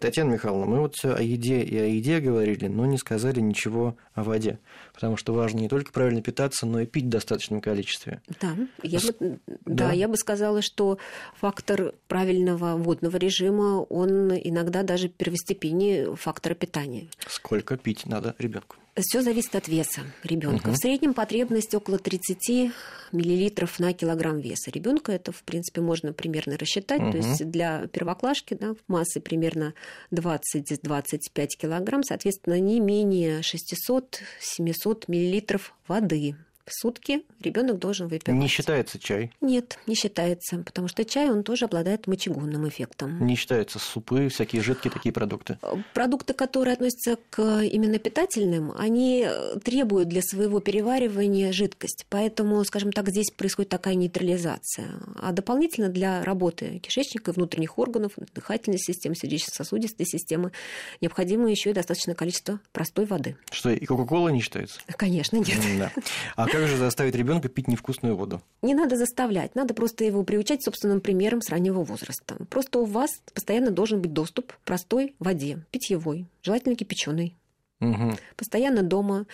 Татьяна 0.00 0.32
Михайловна, 0.32 0.66
мы 0.66 0.80
вот 0.80 0.96
о 1.04 1.22
еде 1.22 1.62
и 1.62 1.76
о 1.78 1.86
еде 1.86 2.20
говорили, 2.20 2.66
но 2.66 2.86
не 2.86 2.98
сказали 2.98 3.40
ничего 3.40 3.96
о 4.14 4.24
воде. 4.24 4.58
Потому 4.94 5.16
что 5.16 5.32
важно 5.32 5.60
не 5.60 5.68
только 5.68 5.92
правильно 5.92 6.22
питаться, 6.22 6.66
но 6.66 6.80
и 6.80 6.86
пить 6.86 7.04
в 7.04 7.08
достаточном 7.08 7.60
количестве. 7.60 8.20
Да, 8.40 8.56
я, 8.82 9.00
С... 9.00 9.12
бы, 9.12 9.38
да. 9.46 9.88
да, 9.88 9.92
я 9.92 10.08
бы 10.08 10.16
сказала, 10.16 10.62
что 10.62 10.98
фактор 11.38 11.94
правильного 12.08 12.76
водного 12.76 13.16
режима, 13.16 13.80
он 13.80 14.32
иногда 14.32 14.82
даже 14.82 15.08
первостепеннее 15.08 16.16
фактора 16.16 16.54
питания. 16.54 17.08
Сколько 17.26 17.76
пить 17.76 18.06
надо 18.06 18.34
ребенку? 18.38 18.76
Все 18.94 19.22
зависит 19.22 19.54
от 19.56 19.68
веса 19.68 20.02
ребенка. 20.22 20.68
Угу. 20.68 20.74
В 20.74 20.76
среднем 20.76 21.14
потребность 21.14 21.74
около 21.74 21.98
30 21.98 22.72
миллилитров 23.12 23.78
на 23.78 23.94
килограмм 23.94 24.38
веса. 24.40 24.70
Ребенка 24.70 25.12
это, 25.12 25.32
в 25.32 25.42
принципе, 25.44 25.80
можно 25.80 26.12
примерно 26.12 26.56
рассчитать. 26.62 27.00
Угу. 27.00 27.10
То 27.12 27.16
есть 27.18 27.50
для 27.50 27.86
первоклашки 27.88 28.54
да, 28.54 28.74
массы 28.88 29.20
примерно 29.20 29.74
20-25 30.12 31.46
килограмм, 31.58 32.02
соответственно, 32.02 32.58
не 32.58 32.80
менее 32.80 33.40
600-700 33.40 35.04
миллилитров 35.08 35.74
воды 35.86 36.36
в 36.66 36.72
сутки 36.72 37.22
ребенок 37.40 37.78
должен 37.78 38.08
выпивать. 38.08 38.38
Не 38.38 38.48
считается 38.48 38.98
чай? 38.98 39.32
Нет, 39.40 39.78
не 39.86 39.94
считается, 39.94 40.58
потому 40.58 40.88
что 40.88 41.04
чай, 41.04 41.30
он 41.30 41.42
тоже 41.42 41.64
обладает 41.64 42.06
мочегонным 42.06 42.68
эффектом. 42.68 43.24
Не 43.26 43.34
считаются 43.34 43.78
супы, 43.78 44.28
всякие 44.28 44.62
жидкие 44.62 44.92
такие 44.92 45.12
продукты? 45.12 45.58
Продукты, 45.94 46.34
которые 46.34 46.74
относятся 46.74 47.18
к 47.30 47.62
именно 47.64 47.98
питательным, 47.98 48.72
они 48.78 49.26
требуют 49.64 50.08
для 50.08 50.22
своего 50.22 50.60
переваривания 50.60 51.52
жидкость, 51.52 52.06
поэтому, 52.08 52.62
скажем 52.64 52.92
так, 52.92 53.08
здесь 53.08 53.30
происходит 53.30 53.70
такая 53.70 53.94
нейтрализация. 53.94 54.88
А 55.20 55.32
дополнительно 55.32 55.88
для 55.88 56.22
работы 56.22 56.78
кишечника, 56.78 57.32
внутренних 57.32 57.78
органов, 57.78 58.12
дыхательной 58.34 58.78
системы, 58.78 59.16
сердечно-сосудистой 59.16 60.06
системы 60.06 60.52
необходимо 61.00 61.50
еще 61.50 61.70
и 61.70 61.72
достаточное 61.72 62.14
количество 62.14 62.60
простой 62.72 63.06
воды. 63.06 63.36
Что, 63.50 63.70
и 63.70 63.84
Кока-Кола 63.84 64.28
не 64.28 64.40
считается? 64.40 64.80
Конечно, 64.96 65.36
нет. 65.36 65.58
Да. 65.78 65.92
А 66.36 66.46
как 66.52 66.68
же 66.68 66.76
заставить 66.76 67.14
ребенка 67.14 67.48
пить 67.48 67.66
невкусную 67.66 68.14
воду? 68.14 68.42
Не 68.60 68.74
надо 68.74 68.98
заставлять, 68.98 69.54
надо 69.54 69.72
просто 69.72 70.04
его 70.04 70.22
приучать 70.22 70.62
собственным 70.62 71.00
примером 71.00 71.40
с 71.40 71.48
раннего 71.48 71.82
возраста. 71.82 72.36
Просто 72.50 72.78
у 72.78 72.84
вас 72.84 73.22
постоянно 73.32 73.70
должен 73.70 74.02
быть 74.02 74.12
доступ 74.12 74.52
к 74.52 74.58
простой 74.58 75.14
воде, 75.18 75.64
питьевой, 75.70 76.26
желательно 76.42 76.76
кипяченой. 76.76 77.38
Угу. 77.80 78.18
Постоянно 78.36 78.82
дома. 78.82 79.24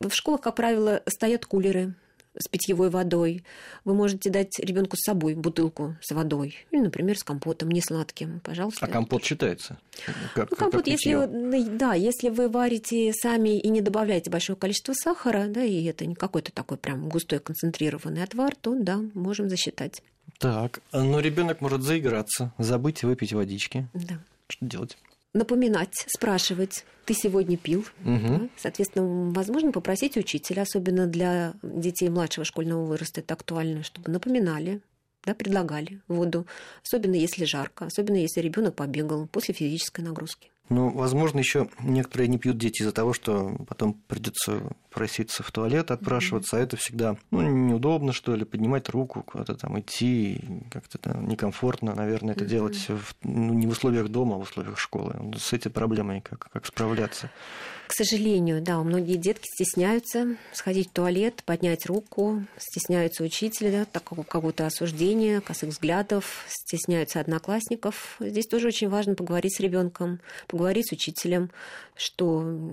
В 0.00 0.10
школах, 0.10 0.42
как 0.42 0.54
правило, 0.54 1.02
стоят 1.06 1.46
кулеры 1.46 1.94
с 2.38 2.48
питьевой 2.48 2.90
водой. 2.90 3.44
Вы 3.84 3.94
можете 3.94 4.30
дать 4.30 4.58
ребенку 4.58 4.96
с 4.96 5.04
собой 5.04 5.34
бутылку 5.34 5.96
с 6.00 6.14
водой. 6.14 6.56
Или, 6.70 6.80
например, 6.80 7.18
с 7.18 7.24
компотом, 7.24 7.70
не 7.70 7.80
сладким. 7.80 8.40
Пожалуйста. 8.40 8.86
А 8.86 8.88
компот 8.88 9.24
считается? 9.24 9.78
Как, 10.34 10.50
ну, 10.50 10.56
компот, 10.56 10.84
как 10.84 10.86
если, 10.88 11.76
да, 11.76 11.94
если 11.94 12.28
вы 12.28 12.48
варите 12.48 13.12
сами 13.12 13.58
и 13.58 13.68
не 13.68 13.80
добавляете 13.80 14.30
большое 14.30 14.56
количество 14.56 14.92
сахара, 14.94 15.46
да, 15.48 15.62
и 15.62 15.84
это 15.84 16.06
не 16.06 16.14
какой-то 16.14 16.52
такой 16.52 16.76
прям 16.78 17.08
густой 17.08 17.38
концентрированный 17.38 18.22
отвар, 18.22 18.54
то 18.54 18.74
да, 18.78 19.00
можем 19.14 19.48
засчитать. 19.48 20.02
Так, 20.38 20.80
но 20.92 21.20
ребенок 21.20 21.60
может 21.60 21.82
заиграться, 21.82 22.52
забыть 22.58 23.02
выпить 23.02 23.32
водички. 23.32 23.88
Да. 23.94 24.18
Что 24.48 24.66
делать? 24.66 24.98
Напоминать, 25.36 26.04
спрашивать, 26.08 26.84
ты 27.04 27.14
сегодня 27.14 27.56
пил. 27.56 27.86
Угу. 28.04 28.50
Соответственно, 28.56 29.32
возможно 29.32 29.72
попросить 29.72 30.16
учителя, 30.16 30.62
особенно 30.62 31.06
для 31.06 31.54
детей 31.62 32.08
младшего 32.08 32.44
школьного 32.44 32.84
возраста, 32.84 33.20
это 33.20 33.34
актуально, 33.34 33.82
чтобы 33.82 34.10
напоминали, 34.10 34.80
да, 35.24 35.34
предлагали 35.34 36.00
воду, 36.08 36.46
особенно 36.84 37.14
если 37.14 37.44
жарко, 37.44 37.86
особенно 37.86 38.16
если 38.16 38.40
ребенок 38.40 38.74
побегал 38.74 39.26
после 39.26 39.54
физической 39.54 40.00
нагрузки. 40.00 40.50
Ну, 40.68 40.90
возможно, 40.90 41.38
еще 41.38 41.68
некоторые 41.80 42.28
не 42.28 42.38
пьют 42.38 42.58
дети 42.58 42.82
из-за 42.82 42.92
того, 42.92 43.12
что 43.12 43.56
потом 43.68 43.94
придется 44.08 44.62
проситься 44.90 45.42
в 45.42 45.52
туалет, 45.52 45.90
отпрашиваться, 45.90 46.56
а 46.56 46.60
это 46.60 46.76
всегда 46.76 47.16
ну, 47.30 47.42
неудобно, 47.42 48.12
что 48.12 48.34
ли, 48.34 48.44
поднимать 48.44 48.88
руку, 48.88 49.22
куда-то 49.22 49.54
там 49.54 49.78
идти, 49.78 50.40
как-то 50.70 50.98
там 50.98 51.28
некомфортно, 51.28 51.94
наверное, 51.94 52.34
это 52.34 52.46
делать 52.46 52.88
в, 52.88 53.14
ну, 53.22 53.52
не 53.52 53.66
в 53.66 53.70
условиях 53.70 54.08
дома, 54.08 54.36
а 54.36 54.38
в 54.38 54.42
условиях 54.42 54.78
школы. 54.78 55.14
С 55.38 55.52
этой 55.52 55.70
проблемой 55.70 56.22
как, 56.22 56.48
как 56.50 56.66
справляться? 56.66 57.30
К 57.86 57.92
сожалению, 57.92 58.60
да, 58.60 58.78
многие 58.80 59.16
детки 59.16 59.46
стесняются 59.46 60.36
сходить 60.52 60.88
в 60.88 60.92
туалет, 60.92 61.42
поднять 61.44 61.86
руку, 61.86 62.44
стесняются 62.58 63.22
учителя, 63.22 63.70
да, 63.70 63.84
такого 63.84 64.24
какого-то 64.24 64.66
осуждения, 64.66 65.40
косых 65.40 65.70
взглядов, 65.70 66.44
стесняются 66.48 67.20
одноклассников. 67.20 68.16
Здесь 68.18 68.46
тоже 68.46 68.68
очень 68.68 68.88
важно 68.88 69.14
поговорить 69.14 69.54
с 69.56 69.60
ребенком, 69.60 70.20
поговорить 70.56 70.88
с 70.88 70.92
учителем, 70.92 71.50
что 71.94 72.72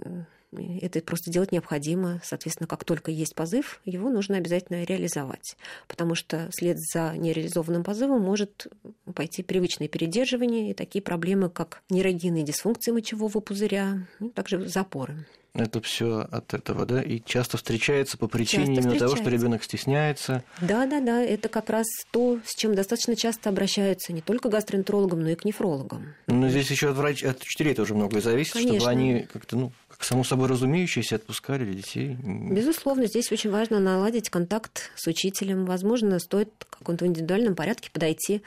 это 0.82 1.02
просто 1.02 1.32
делать 1.32 1.52
необходимо. 1.52 2.22
Соответственно, 2.24 2.68
как 2.68 2.84
только 2.84 3.12
есть 3.12 3.36
позыв, 3.36 3.82
его 3.86 4.10
нужно 4.10 4.38
обязательно 4.38 4.84
реализовать. 4.84 5.58
Потому 5.88 6.16
что 6.16 6.50
вслед 6.52 6.78
за 6.80 7.14
нереализованным 7.18 7.84
позывом 7.84 8.22
может 8.22 8.68
пойти 9.16 9.44
привычное 9.44 9.88
передерживание 9.88 10.72
и 10.72 10.74
такие 10.74 11.02
проблемы, 11.02 11.50
как 11.50 11.84
нейрогенные 11.90 12.44
дисфункции 12.44 12.92
мочевого 12.92 13.40
пузыря, 13.40 14.08
ну, 14.20 14.30
также 14.30 14.68
запоры. 14.68 15.26
Это 15.56 15.82
все 15.82 16.28
от 16.32 16.56
этого, 16.56 16.88
да? 16.88 17.02
И 17.04 17.22
часто 17.24 17.58
встречается 17.58 18.18
по 18.18 18.28
причине 18.28 18.76
именно 18.76 18.98
того, 18.98 19.16
что 19.16 19.30
ребенок 19.30 19.64
стесняется. 19.64 20.44
Да, 20.62 20.88
да, 20.88 21.00
да. 21.00 21.22
Это 21.22 21.48
как 21.48 21.70
раз 21.70 21.86
то, 22.10 22.40
с 22.44 22.56
чем 22.56 22.74
достаточно 22.74 23.16
часто 23.16 23.50
обращаются 23.50 24.14
не 24.14 24.22
только 24.22 24.50
гастроэнтерологам, 24.50 25.22
но 25.22 25.30
и 25.30 25.36
к 25.36 25.46
нефрологам. 25.46 26.16
Но 26.26 26.50
здесь 26.50 26.72
еще 26.72 26.90
от 26.90 26.98
врач, 26.98 27.24
от 27.24 27.40
учителей 27.44 27.76
тоже 27.76 27.94
многое 27.94 28.20
зависит, 28.22 28.54
Конечно. 28.54 28.80
чтобы 28.80 28.90
они 28.90 29.28
как-то, 29.32 29.56
ну, 29.56 29.72
как 29.90 30.04
само 30.04 30.24
собой 30.24 30.48
разумеющиеся, 30.48 31.18
отпускали 31.18 31.72
детей. 31.72 32.18
Безусловно, 32.24 33.06
здесь 33.06 33.32
очень 33.32 33.52
важно 33.52 33.80
наладить 33.80 34.32
контакт 34.32 34.90
с 34.96 35.06
учителем. 35.06 35.66
Возможно, 35.66 36.18
стоит 36.18 36.50
в 36.68 36.78
каком-то 36.80 37.06
индивидуальном 37.06 37.54
порядке 37.54 37.92
подойти, 37.94 38.42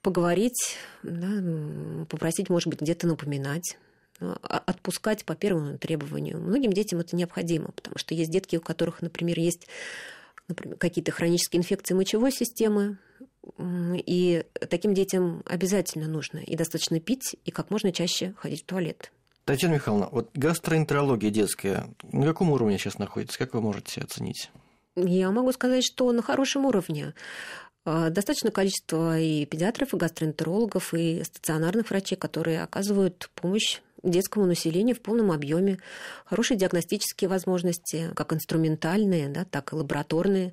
поговорить, 0.00 0.76
да, 1.02 2.06
попросить, 2.08 2.50
может 2.50 2.68
быть, 2.68 2.80
где-то 2.80 3.08
напоминать 3.08 3.76
отпускать 4.20 5.24
по 5.24 5.34
первому 5.34 5.78
требованию. 5.78 6.40
Многим 6.40 6.72
детям 6.72 7.00
это 7.00 7.16
необходимо, 7.16 7.70
потому 7.72 7.98
что 7.98 8.14
есть 8.14 8.30
детки, 8.30 8.56
у 8.56 8.60
которых, 8.60 9.02
например, 9.02 9.38
есть 9.38 9.66
например, 10.48 10.76
какие-то 10.76 11.12
хронические 11.12 11.60
инфекции 11.60 11.94
мочевой 11.94 12.32
системы, 12.32 12.98
и 13.58 14.44
таким 14.68 14.94
детям 14.94 15.42
обязательно 15.46 16.08
нужно 16.08 16.38
и 16.38 16.56
достаточно 16.56 16.98
пить, 17.00 17.36
и 17.44 17.50
как 17.50 17.70
можно 17.70 17.92
чаще 17.92 18.34
ходить 18.38 18.62
в 18.62 18.66
туалет. 18.66 19.12
Татьяна 19.44 19.74
Михайловна, 19.74 20.08
вот 20.10 20.30
гастроэнтерология 20.34 21.30
детская 21.30 21.88
на 22.10 22.26
каком 22.26 22.50
уровне 22.50 22.78
сейчас 22.78 22.98
находится? 22.98 23.38
Как 23.38 23.54
вы 23.54 23.60
можете 23.60 24.00
оценить? 24.00 24.50
Я 24.96 25.30
могу 25.30 25.52
сказать, 25.52 25.84
что 25.84 26.10
на 26.10 26.22
хорошем 26.22 26.66
уровне. 26.66 27.14
А, 27.84 28.10
достаточно 28.10 28.50
количество 28.50 29.18
и 29.18 29.46
педиатров, 29.46 29.94
и 29.94 29.96
гастроэнтерологов, 29.96 30.92
и 30.94 31.22
стационарных 31.22 31.90
врачей, 31.90 32.16
которые 32.16 32.62
оказывают 32.62 33.30
помощь 33.36 33.80
детскому 34.10 34.46
населению 34.46 34.96
в 34.96 35.00
полном 35.00 35.32
объеме, 35.32 35.78
хорошие 36.24 36.56
диагностические 36.56 37.28
возможности, 37.28 38.10
как 38.14 38.32
инструментальные, 38.32 39.28
да, 39.28 39.44
так 39.44 39.72
и 39.72 39.76
лабораторные. 39.76 40.52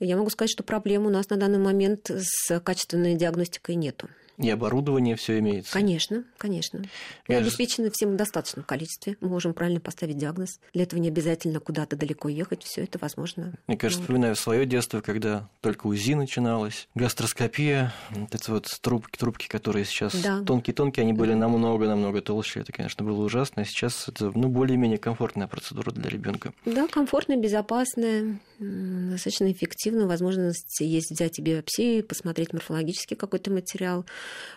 Я 0.00 0.16
могу 0.16 0.30
сказать, 0.30 0.50
что 0.50 0.62
проблем 0.62 1.06
у 1.06 1.10
нас 1.10 1.30
на 1.30 1.36
данный 1.36 1.58
момент 1.58 2.10
с 2.10 2.60
качественной 2.60 3.14
диагностикой 3.14 3.74
нету. 3.74 4.08
И 4.38 4.50
оборудование 4.50 5.14
все 5.16 5.38
имеется. 5.38 5.72
Конечно, 5.72 6.24
конечно. 6.38 6.80
Мы 7.28 7.34
Я 7.34 7.38
обеспечены 7.40 7.90
всем 7.90 8.14
в 8.14 8.16
достаточном 8.16 8.64
количестве. 8.64 9.16
Мы 9.20 9.28
можем 9.28 9.54
правильно 9.54 9.80
поставить 9.80 10.16
диагноз. 10.18 10.58
Для 10.72 10.82
этого 10.82 10.98
не 10.98 11.08
обязательно 11.08 11.60
куда-то 11.60 11.96
далеко 11.96 12.28
ехать. 12.28 12.64
Все 12.64 12.82
это 12.82 12.98
возможно. 12.98 13.52
Мне 13.68 13.76
кажется, 13.76 14.00
Ну, 14.00 14.04
вспоминаю 14.06 14.34
свое 14.36 14.66
детство, 14.66 15.00
когда 15.00 15.48
только 15.60 15.86
УЗИ 15.86 16.14
начиналось, 16.14 16.88
гастроскопия, 16.94 17.92
вот 18.10 18.34
это 18.34 18.52
вот 18.52 18.66
трубки, 18.80 19.16
трубки, 19.16 19.46
которые 19.48 19.84
сейчас 19.84 20.14
Да. 20.20 20.42
тонкие-тонкие, 20.42 21.02
они 21.02 21.12
были 21.12 21.34
намного-намного 21.34 22.20
толще. 22.20 22.60
Это, 22.60 22.72
конечно, 22.72 23.04
было 23.04 23.22
ужасно. 23.24 23.62
А 23.62 23.64
сейчас 23.64 24.08
это, 24.08 24.32
ну, 24.34 24.48
более-менее 24.48 24.98
комфортная 24.98 25.46
процедура 25.46 25.90
для 25.92 26.10
ребенка. 26.10 26.52
Да, 26.66 26.88
комфортно, 26.88 27.36
безопасно, 27.36 28.38
м, 28.58 29.10
достаточно 29.10 29.50
эффективно. 29.52 30.06
Возможность 30.06 30.80
есть 30.80 31.10
взять 31.12 31.38
и 31.38 31.42
биопсию, 31.42 32.04
посмотреть 32.04 32.52
морфологический 32.52 33.16
какой-то 33.16 33.50
материал. 33.52 34.04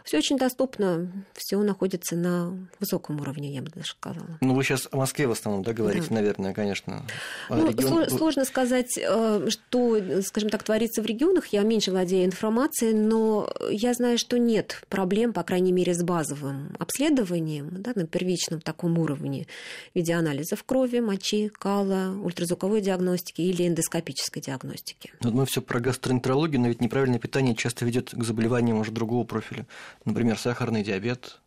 Все 0.04 0.18
очень 0.20 0.38
доступно, 0.38 1.12
все 1.34 1.58
находится 1.62 2.16
на 2.16 2.58
высоком 2.80 3.20
уровне, 3.20 3.54
я 3.54 3.62
бы 3.62 3.70
даже 3.70 3.88
сказала. 3.90 4.38
Ну, 4.42 4.54
вы 4.54 4.64
сейчас 4.64 4.88
о 4.92 4.98
Москве 4.98 5.28
в 5.28 5.32
основном, 5.32 5.64
да, 5.64 5.74
говорите, 5.74 6.08
Да. 6.10 6.16
наверное, 6.16 6.54
конечно. 6.54 7.06
А 7.50 7.56
Ну, 7.58 7.70
регион- 7.70 8.04
сло- 8.04 8.10
сложно 8.18 8.46
сказать, 8.46 8.98
э, 8.98 9.48
что, 9.50 10.22
скажем 10.24 10.50
так, 10.50 10.64
творится 10.64 11.02
в 11.02 11.06
регионах. 11.06 11.48
Я 11.48 11.64
меньше 11.64 11.92
владею 11.92 12.26
информацией, 12.26 12.94
но 12.94 13.50
я 13.70 13.94
знаю, 13.94 14.18
что 14.18 14.38
нет 14.40 14.82
проблем, 14.90 15.34
по 15.34 15.44
крайней 15.44 15.72
мере, 15.74 15.94
с 15.94 16.02
базовым 16.04 16.76
обследованием 16.80 17.70
да, 17.82 17.92
на 17.96 18.06
первичном 18.08 18.62
таком 18.62 18.98
уровне 19.00 19.48
в 19.94 19.96
виде 19.98 20.14
анализов 20.14 20.64
крови, 20.64 21.00
мочи, 21.00 21.50
кала, 21.50 22.16
ультразвуковой 22.24 22.82
диагностики 22.82 23.42
или 23.42 23.68
эндоскопической 23.68 24.42
диагностики. 24.42 25.12
Вот 25.22 25.34
мы 25.34 25.46
все 25.46 25.62
про 25.62 25.80
гастроэнтерологию, 25.80 26.62
но 26.62 26.68
ведь 26.68 26.82
неправильное 26.82 27.20
питание 27.20 27.56
часто 27.56 27.86
ведет 27.86 28.12
к 28.12 28.24
заболеваниям 28.24 28.80
уже 28.80 28.92
другого 28.92 29.24
профиля. 29.26 29.57
Например, 30.06 30.38
сахарный 30.38 30.84
диабет, 30.84 31.40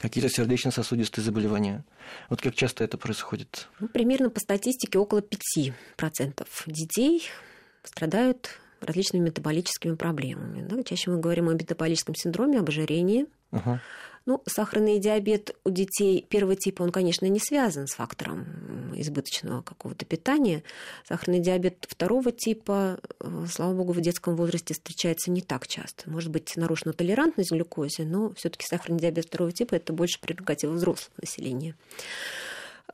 какие-то 0.00 0.28
сердечно-сосудистые 0.28 1.24
заболевания. 1.24 1.84
Вот 2.28 2.40
как 2.40 2.54
часто 2.54 2.84
это 2.84 2.98
происходит? 2.98 3.68
Ну, 3.80 3.88
примерно 3.88 4.30
по 4.30 4.40
статистике 4.40 4.98
около 4.98 5.20
5% 5.20 5.72
детей 6.66 7.28
страдают 7.82 8.60
различными 8.80 9.24
метаболическими 9.24 9.94
проблемами. 9.94 10.66
Да? 10.66 10.82
Чаще 10.82 11.10
мы 11.10 11.18
говорим 11.18 11.48
о 11.48 11.54
метаболическом 11.54 12.14
синдроме, 12.14 12.58
об 12.58 12.68
ожирении. 12.68 13.26
Ага. 13.50 13.80
Ну, 14.26 14.42
сахарный 14.46 14.98
диабет 14.98 15.56
у 15.64 15.70
детей 15.70 16.26
первого 16.28 16.54
типа, 16.54 16.82
он, 16.82 16.92
конечно, 16.92 17.26
не 17.26 17.40
связан 17.40 17.86
с 17.86 17.94
фактором 17.94 18.92
избыточного 18.94 19.62
какого-то 19.62 20.04
питания. 20.04 20.62
Сахарный 21.08 21.40
диабет 21.40 21.86
второго 21.88 22.30
типа, 22.30 23.00
э, 23.18 23.46
слава 23.50 23.74
богу, 23.74 23.92
в 23.92 24.00
детском 24.00 24.36
возрасте 24.36 24.74
встречается 24.74 25.30
не 25.30 25.40
так 25.40 25.66
часто. 25.66 26.10
Может 26.10 26.30
быть, 26.30 26.54
нарушена 26.56 26.92
толерантность 26.92 27.50
к 27.50 27.54
глюкозе, 27.54 28.04
но 28.04 28.32
все 28.34 28.50
таки 28.50 28.66
сахарный 28.66 29.00
диабет 29.00 29.24
второго 29.24 29.52
типа– 29.52 29.74
это 29.76 29.92
больше 29.92 30.20
прерогатива 30.20 30.72
взрослого 30.72 31.14
населения. 31.20 31.74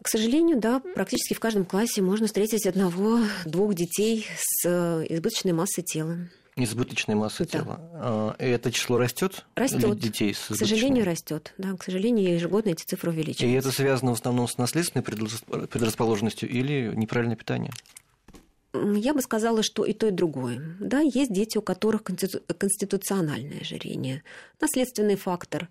К 0.02 0.08
сожалению, 0.08 0.58
да, 0.60 0.80
практически 0.80 1.34
в 1.34 1.40
каждом 1.40 1.64
классе 1.64 2.02
можно 2.02 2.26
встретить 2.26 2.66
одного-двух 2.66 3.74
детей 3.74 4.26
с 4.38 4.64
э, 4.66 5.06
избыточной 5.08 5.52
массой 5.52 5.82
тела. 5.82 6.18
Избыточной 6.58 7.14
массы 7.16 7.44
Да. 7.44 7.50
тела. 7.58 7.80
А, 7.92 8.36
и 8.38 8.44
это 8.46 8.72
число 8.72 8.96
растет? 8.98 9.44
Растет. 9.56 9.98
Детей 9.98 10.32
с 10.34 10.48
К 10.48 10.56
сожалению, 10.56 11.04
растет. 11.04 11.52
Да, 11.58 11.76
к 11.76 11.82
сожалению, 11.84 12.32
ежегодно 12.34 12.70
эти 12.70 12.82
цифры 12.84 13.10
И 13.10 13.14
увеличиваются. 13.14 13.68
это 13.68 13.76
связано 13.76 14.12
в 14.12 14.14
основном 14.14 14.48
с 14.48 14.56
наследственной 14.56 15.02
предрас- 15.02 15.66
предрасположенностью 15.66 16.48
или 16.48 16.92
неправильное 16.94 17.36
питание? 17.36 17.72
Я 18.72 19.12
бы 19.14 19.20
сказала, 19.22 19.62
что 19.62 19.84
и 19.84 19.92
то, 19.92 20.06
и 20.08 20.10
другое. 20.10 20.76
Да, 20.80 21.00
есть 21.00 21.32
дети, 21.32 21.58
у 21.58 21.62
которых 21.62 22.02
конститу- 22.02 22.40
конституциональное 22.56 23.60
ожирение, 23.60 24.22
наследственный 24.60 25.16
фактор. 25.16 25.68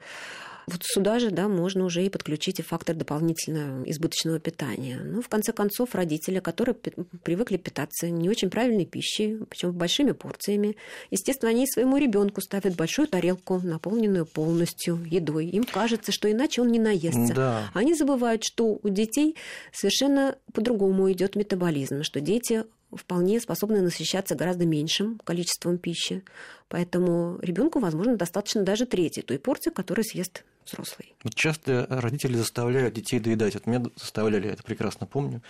Вот 0.67 0.81
сюда 0.83 1.19
же 1.19 1.29
да, 1.29 1.47
можно 1.47 1.85
уже 1.85 2.03
и 2.05 2.09
подключить 2.09 2.59
и 2.59 2.63
фактор 2.63 2.95
дополнительного 2.95 3.87
избыточного 3.89 4.39
питания. 4.39 4.99
Ну, 5.03 5.21
в 5.21 5.29
конце 5.29 5.51
концов, 5.51 5.93
родители, 5.93 6.39
которые 6.39 6.75
привыкли 6.75 7.57
питаться 7.57 8.09
не 8.09 8.29
очень 8.29 8.49
правильной 8.49 8.85
пищей, 8.85 9.37
причем 9.49 9.73
большими 9.73 10.11
порциями, 10.11 10.75
естественно, 11.11 11.51
они 11.51 11.67
своему 11.67 11.97
ребенку 11.97 12.41
ставят 12.41 12.75
большую 12.75 13.07
тарелку, 13.07 13.59
наполненную 13.59 14.25
полностью 14.25 15.03
едой. 15.09 15.47
Им 15.47 15.63
кажется, 15.63 16.11
что 16.11 16.31
иначе 16.31 16.61
он 16.61 16.71
не 16.71 16.79
наестся. 16.79 17.33
Да. 17.33 17.71
Они 17.73 17.93
забывают, 17.93 18.43
что 18.43 18.79
у 18.81 18.89
детей 18.89 19.35
совершенно 19.71 20.35
по-другому 20.53 21.11
идет 21.11 21.35
метаболизм, 21.35 22.03
что 22.03 22.21
дети 22.21 22.63
вполне 22.91 23.39
способны 23.39 23.81
насыщаться 23.81 24.35
гораздо 24.35 24.65
меньшим 24.65 25.19
количеством 25.23 25.77
пищи. 25.77 26.23
Поэтому 26.69 27.37
ребенку, 27.41 27.79
возможно, 27.79 28.15
достаточно 28.15 28.63
даже 28.63 28.85
трети 28.85 29.21
той 29.21 29.37
порции, 29.39 29.69
которую 29.69 30.05
съест 30.05 30.43
взрослый. 30.65 31.13
Вот 31.23 31.35
часто 31.35 31.85
родители 31.89 32.35
заставляют 32.35 32.93
детей 32.93 33.19
доедать. 33.19 33.53
Вот 33.53 33.65
меня 33.67 33.83
заставляли, 33.95 34.47
я 34.47 34.53
это 34.53 34.63
прекрасно 34.63 35.05
помню. 35.07 35.41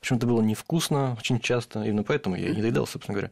Причем 0.00 0.16
это 0.16 0.26
было 0.26 0.42
невкусно 0.42 1.16
очень 1.18 1.40
часто, 1.40 1.82
именно 1.82 2.02
поэтому 2.02 2.36
я 2.36 2.48
и 2.50 2.54
не 2.54 2.62
доедал, 2.62 2.86
собственно 2.86 3.14
говоря. 3.14 3.30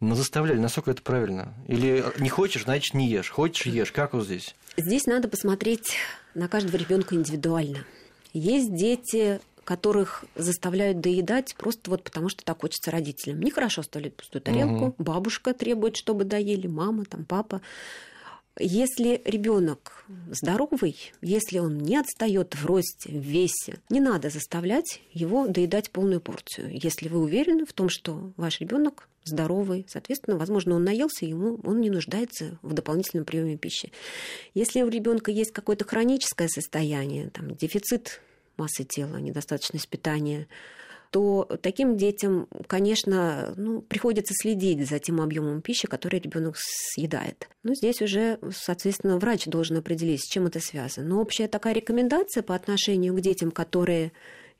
Но 0.00 0.14
заставляли, 0.14 0.58
насколько 0.58 0.90
это 0.92 1.02
правильно? 1.02 1.54
Или 1.68 2.04
не 2.18 2.30
хочешь, 2.30 2.64
значит 2.64 2.94
не 2.94 3.08
ешь. 3.08 3.28
Хочешь, 3.30 3.66
ешь. 3.66 3.92
Как 3.92 4.14
вот 4.14 4.24
здесь? 4.24 4.54
Здесь 4.76 5.04
надо 5.06 5.28
посмотреть 5.28 5.94
на 6.34 6.48
каждого 6.48 6.76
ребенка 6.76 7.14
индивидуально. 7.14 7.84
Есть 8.32 8.74
дети, 8.74 9.40
которых 9.64 10.24
заставляют 10.36 11.00
доедать 11.00 11.54
просто 11.56 11.90
вот 11.90 12.02
потому, 12.02 12.28
что 12.28 12.42
так 12.44 12.60
хочется 12.62 12.90
родителям. 12.90 13.40
Нехорошо 13.40 13.82
оставлять 13.82 14.16
пустую 14.16 14.40
тарелку, 14.42 14.86
Мгм. 14.86 14.94
бабушка 14.98 15.52
требует, 15.52 15.96
чтобы 15.96 16.24
доели, 16.24 16.66
мама, 16.66 17.04
там, 17.04 17.24
папа. 17.24 17.60
Если 18.58 19.22
ребенок 19.24 20.04
здоровый, 20.30 20.96
если 21.22 21.58
он 21.58 21.78
не 21.78 21.96
отстает 21.96 22.54
в 22.54 22.66
росте, 22.66 23.10
в 23.10 23.22
весе, 23.22 23.78
не 23.88 24.00
надо 24.00 24.28
заставлять 24.28 25.00
его 25.12 25.46
доедать 25.46 25.90
полную 25.90 26.20
порцию. 26.20 26.70
Если 26.70 27.08
вы 27.08 27.20
уверены 27.20 27.64
в 27.64 27.72
том, 27.72 27.88
что 27.88 28.32
ваш 28.36 28.60
ребенок 28.60 29.08
здоровый, 29.24 29.86
соответственно, 29.88 30.36
возможно, 30.36 30.74
он 30.74 30.84
наелся, 30.84 31.26
ему 31.26 31.60
он 31.64 31.80
не 31.80 31.90
нуждается 31.90 32.58
в 32.62 32.72
дополнительном 32.72 33.24
приеме 33.24 33.56
пищи. 33.56 33.92
Если 34.54 34.82
у 34.82 34.88
ребенка 34.88 35.30
есть 35.30 35.52
какое-то 35.52 35.84
хроническое 35.84 36.48
состояние, 36.48 37.30
там, 37.30 37.54
дефицит 37.54 38.20
массы 38.56 38.84
тела, 38.84 39.16
недостаточность 39.16 39.88
питания, 39.88 40.48
то 41.10 41.48
таким 41.62 41.96
детям, 41.96 42.46
конечно, 42.66 43.52
ну, 43.56 43.82
приходится 43.82 44.32
следить 44.34 44.88
за 44.88 44.98
тем 45.00 45.20
объемом 45.20 45.60
пищи, 45.60 45.88
который 45.88 46.20
ребенок 46.20 46.56
съедает. 46.56 47.48
Но 47.62 47.74
здесь 47.74 48.00
уже, 48.00 48.38
соответственно, 48.52 49.18
врач 49.18 49.46
должен 49.46 49.76
определить, 49.76 50.22
с 50.22 50.28
чем 50.30 50.46
это 50.46 50.60
связано. 50.60 51.08
Но 51.08 51.20
общая 51.20 51.48
такая 51.48 51.74
рекомендация 51.74 52.42
по 52.42 52.54
отношению 52.54 53.14
к 53.14 53.20
детям, 53.20 53.50
которые 53.50 54.12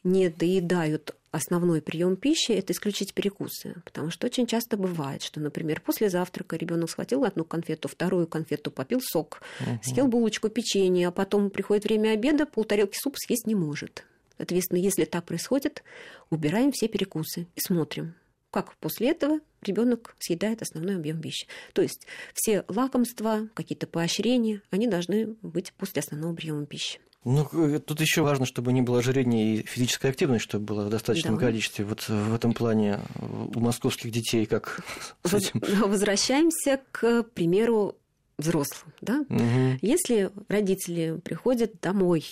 не 0.02 0.28
доедают 0.28 1.14
основной 1.30 1.80
прием 1.80 2.16
пищи, 2.16 2.52
это 2.52 2.72
исключить 2.72 3.14
перекусы. 3.14 3.76
Потому 3.84 4.10
что 4.10 4.26
очень 4.26 4.46
часто 4.46 4.76
бывает, 4.76 5.22
что, 5.22 5.38
например, 5.38 5.80
после 5.80 6.10
завтрака 6.10 6.56
ребенок 6.56 6.90
схватил 6.90 7.24
одну 7.24 7.44
конфету, 7.44 7.88
вторую 7.88 8.26
конфету, 8.26 8.72
попил 8.72 9.00
сок, 9.00 9.40
съел 9.82 10.08
булочку 10.08 10.48
печенья, 10.48 11.08
а 11.08 11.12
потом 11.12 11.50
приходит 11.50 11.84
время 11.84 12.10
обеда, 12.10 12.46
полтарелки 12.46 12.98
супа 13.00 13.16
съесть 13.18 13.46
не 13.46 13.54
может. 13.54 14.04
Соответственно, 14.40 14.78
если 14.78 15.04
так 15.04 15.26
происходит, 15.26 15.82
убираем 16.30 16.72
все 16.72 16.88
перекусы 16.88 17.46
и 17.56 17.60
смотрим, 17.60 18.14
как 18.50 18.74
после 18.76 19.10
этого 19.10 19.40
ребенок 19.60 20.16
съедает 20.18 20.62
основной 20.62 20.96
объем 20.96 21.20
пищи. 21.20 21.46
То 21.74 21.82
есть 21.82 22.06
все 22.32 22.64
лакомства, 22.68 23.50
какие-то 23.52 23.86
поощрения, 23.86 24.62
они 24.70 24.86
должны 24.86 25.34
быть 25.42 25.74
после 25.74 26.00
основного 26.00 26.34
приема 26.34 26.64
пищи. 26.64 27.00
Ну, 27.24 27.46
э, 27.52 27.80
тут 27.80 28.00
еще 28.00 28.22
важно, 28.22 28.46
чтобы 28.46 28.72
не 28.72 28.80
было 28.80 29.00
ожирения 29.00 29.56
и 29.56 29.62
физическая 29.62 30.10
активность, 30.10 30.44
чтобы 30.44 30.64
было 30.64 30.86
в 30.86 30.88
достаточном 30.88 31.34
Да. 31.34 31.40
количестве. 31.42 31.84
Вот 31.84 32.08
в 32.08 32.34
этом 32.34 32.54
плане 32.54 32.98
э, 33.16 33.26
у 33.54 33.60
московских 33.60 34.10
детей 34.10 34.46
как 34.46 34.80
с 35.22 35.34
этим? 35.34 35.60
Возвращаемся 35.86 36.80
к 36.92 37.24
примеру 37.34 37.98
взрослым. 38.38 38.94
Да? 39.02 39.22
Мгм. 39.28 39.78
Если 39.82 40.30
родители 40.48 41.20
приходят 41.22 41.78
домой, 41.82 42.24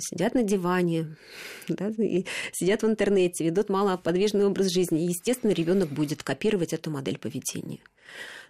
сидят 0.00 0.34
на 0.34 0.42
диване, 0.42 1.16
да, 1.68 1.88
и 1.88 2.24
сидят 2.52 2.82
в 2.82 2.86
интернете, 2.86 3.44
ведут 3.44 3.68
малоподвижный 3.68 4.46
образ 4.46 4.68
жизни, 4.68 5.00
естественно, 5.00 5.52
ребенок 5.52 5.88
будет 5.90 6.22
копировать 6.22 6.72
эту 6.72 6.90
модель 6.90 7.18
поведения. 7.18 7.80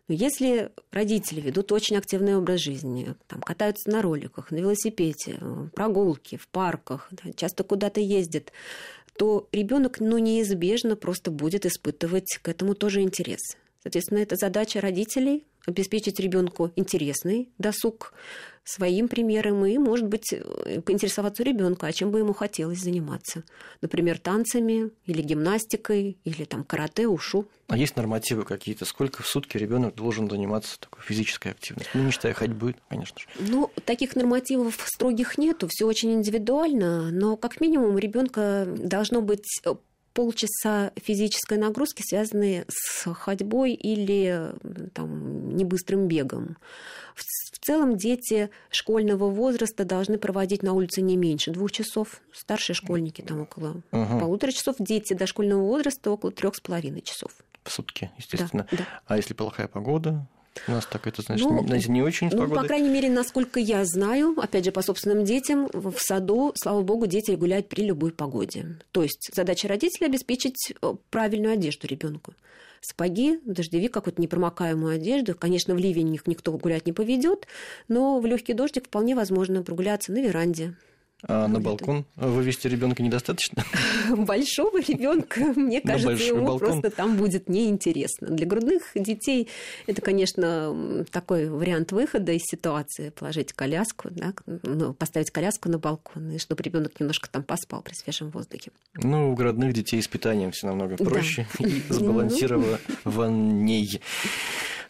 Но 0.09 0.15
если 0.15 0.71
родители 0.93 1.41
ведут 1.41 1.73
очень 1.73 1.97
активный 1.97 2.37
образ 2.37 2.61
жизни, 2.61 3.15
там, 3.27 3.41
катаются 3.41 3.91
на 3.91 4.03
роликах, 4.03 4.53
на 4.53 4.57
велосипеде, 4.57 5.39
э, 5.41 5.69
прогулки 5.75 6.37
в 6.37 6.47
парках, 6.49 7.09
да, 7.11 7.33
часто 7.33 7.65
куда-то 7.65 8.01
ездят, 8.01 8.53
то 9.19 9.49
ребенок 9.51 9.99
ну, 9.99 10.19
неизбежно 10.19 10.95
просто 10.95 11.31
будет 11.31 11.67
испытывать 11.67 12.39
к 12.41 12.49
этому 12.49 12.75
тоже 12.75 13.03
интерес. 13.03 13.57
Соответственно, 13.83 14.19
это 14.19 14.37
задача 14.37 14.81
родителей 14.81 15.45
обеспечить 15.67 16.19
ребенку 16.21 16.73
интересный 16.77 17.51
досуг 17.59 18.15
своим 18.65 19.07
примером 19.07 19.65
и, 19.65 19.79
может 19.79 20.07
быть, 20.07 20.35
поинтересоваться 20.85 21.45
ребенка, 21.45 21.87
а 21.87 21.93
чем 21.93 22.11
бы 22.11 22.19
ему 22.19 22.33
хотелось 22.33 22.81
заниматься. 22.81 23.45
Например, 23.81 24.19
танцами 24.19 24.91
или 25.05 25.23
гимнастикой, 25.23 26.19
или 26.25 26.45
там 26.45 26.65
карате, 26.65 27.07
ушу. 27.07 27.47
А 27.69 27.77
есть 27.77 27.97
нормативы 27.97 28.45
какие-то? 28.45 28.85
Сколько 28.85 29.23
в 29.23 29.27
сутки 29.29 29.57
ребенок 29.57 29.95
должен 29.95 30.29
заниматься 30.29 30.81
такой 30.81 31.03
физической 31.05 31.53
активностью? 31.53 31.93
Ну, 31.95 32.07
не 32.07 32.11
считая 32.11 32.35
ходьбы, 32.35 32.75
конечно 32.89 33.21
же. 33.21 33.27
Ну, 33.39 33.71
таких 33.85 34.17
нормативов 34.17 34.81
строгих 34.85 35.39
нету, 35.39 35.69
все 35.71 35.85
очень 35.87 36.13
индивидуально, 36.13 37.13
но 37.13 37.37
как 37.37 37.61
минимум 37.61 37.95
у 37.95 37.99
ребенка 37.99 38.67
должно 38.67 39.23
быть 39.23 39.47
полчаса 40.17 40.93
физической 40.97 41.59
нагрузки, 41.59 42.03
связанные 42.03 42.65
с 42.69 43.13
ходьбой 43.13 43.75
или 43.75 44.51
там, 44.95 45.55
небыстрым 45.55 46.09
бегом. 46.09 46.57
В 47.15 47.59
целом 47.61 47.97
дети 47.97 48.49
школьного 48.71 49.29
возраста 49.29 49.85
должны 49.85 50.17
проводить 50.17 50.63
на 50.63 50.73
улице 50.73 51.03
не 51.03 51.19
меньше 51.19 51.51
двух 51.51 51.71
часов. 51.71 52.23
Старшие 52.33 52.75
школьники 52.75 53.21
там 53.21 53.43
около 53.43 53.83
угу. 53.93 54.19
полутора 54.19 54.53
часов. 54.53 54.77
Дети 54.79 55.13
дошкольного 55.13 55.61
возраста 55.61 56.11
около 56.11 56.33
трех 56.33 56.55
с 56.55 56.61
половиной 56.61 57.03
часов. 57.03 57.33
В 57.63 57.71
сутки, 57.71 58.11
естественно. 58.17 58.67
Да, 58.71 58.79
да. 58.79 58.85
А 59.07 59.17
если 59.19 59.35
плохая 59.35 59.69
погода, 59.69 60.27
у 60.69 60.73
нас 60.73 60.87
так 60.87 61.07
это, 61.07 61.23
значит, 61.23 61.49
ну, 61.49 61.67
знаете, 61.67 61.91
не 61.91 62.03
очень 62.03 62.29
ну, 62.33 62.49
по 62.49 62.63
крайней 62.65 62.89
мере, 62.89 63.09
насколько 63.11 63.61
я 63.61 63.85
знаю, 63.85 64.35
опять 64.39 64.65
же, 64.65 64.73
по 64.73 64.83
собственным 64.83 65.25
детям, 65.25 65.69
в 65.73 65.95
саду, 65.99 66.53
слава 66.55 66.83
богу, 66.83 67.07
дети 67.07 67.33
гуляют 67.33 67.69
при 67.69 67.83
любой 67.83 68.13
погоде. 68.13 68.79
То 68.93 69.03
есть 69.03 69.31
задача 69.35 69.69
родителей 69.69 70.07
обеспечить 70.07 70.73
э, 70.81 70.95
правильную 71.11 71.55
одежду 71.55 71.87
ребенку. 71.87 72.35
Сапоги, 72.81 73.41
дождевик, 73.45 73.93
какую-то 73.93 74.21
непромокаемую 74.21 74.95
одежду. 74.95 75.35
Конечно, 75.35 75.75
в 75.75 75.79
ливень 75.79 76.15
их 76.15 76.27
никто 76.27 76.53
гулять 76.53 76.87
не 76.87 76.93
поведет, 76.93 77.47
но 77.89 78.21
в 78.21 78.27
легкий 78.27 78.55
дождик 78.55 78.87
вполне 78.87 79.15
возможно 79.15 79.63
прогуляться 79.63 80.13
на 80.13 80.19
веранде, 80.23 80.75
а 81.23 81.49
на 81.49 81.61
балкон 81.61 82.05
вывести 82.17 82.69
ребенка 82.69 83.03
недостаточно? 83.03 83.65
Большого 84.17 84.81
ребенка, 84.81 85.41
мне 85.57 85.81
кажется, 85.81 86.25
ему 86.25 86.47
балкон. 86.47 86.59
просто 86.59 86.91
там 86.91 87.17
будет 87.17 87.49
неинтересно. 87.49 88.29
Для 88.29 88.47
грудных 88.47 88.83
детей 88.95 89.49
это, 89.87 90.03
конечно, 90.03 91.05
такой 91.11 91.49
вариант 91.49 91.93
выхода 91.93 92.33
из 92.33 92.43
ситуации. 92.45 93.09
Положить 93.11 93.55
коляску, 93.55 94.09
да, 94.11 94.35
ну, 94.47 94.93
поставить 94.93 95.31
коляску 95.31 95.71
на 95.71 95.79
балкон, 95.79 96.33
и 96.33 96.39
чтобы 96.39 96.63
ребенок 96.63 97.01
немножко 97.01 97.31
там 97.31 97.43
поспал 97.43 97.81
при 97.83 97.95
свежем 97.95 98.31
воздухе. 98.31 98.71
Ну, 98.95 99.33
у 99.33 99.35
грудных 99.35 99.73
детей 99.73 100.03
с 100.03 100.09
питанием 100.09 100.51
все 100.51 100.67
намного 100.67 100.97
проще 100.97 101.47
да. 101.59 101.67
и 101.67 101.81
сбалансированней. 101.89 104.03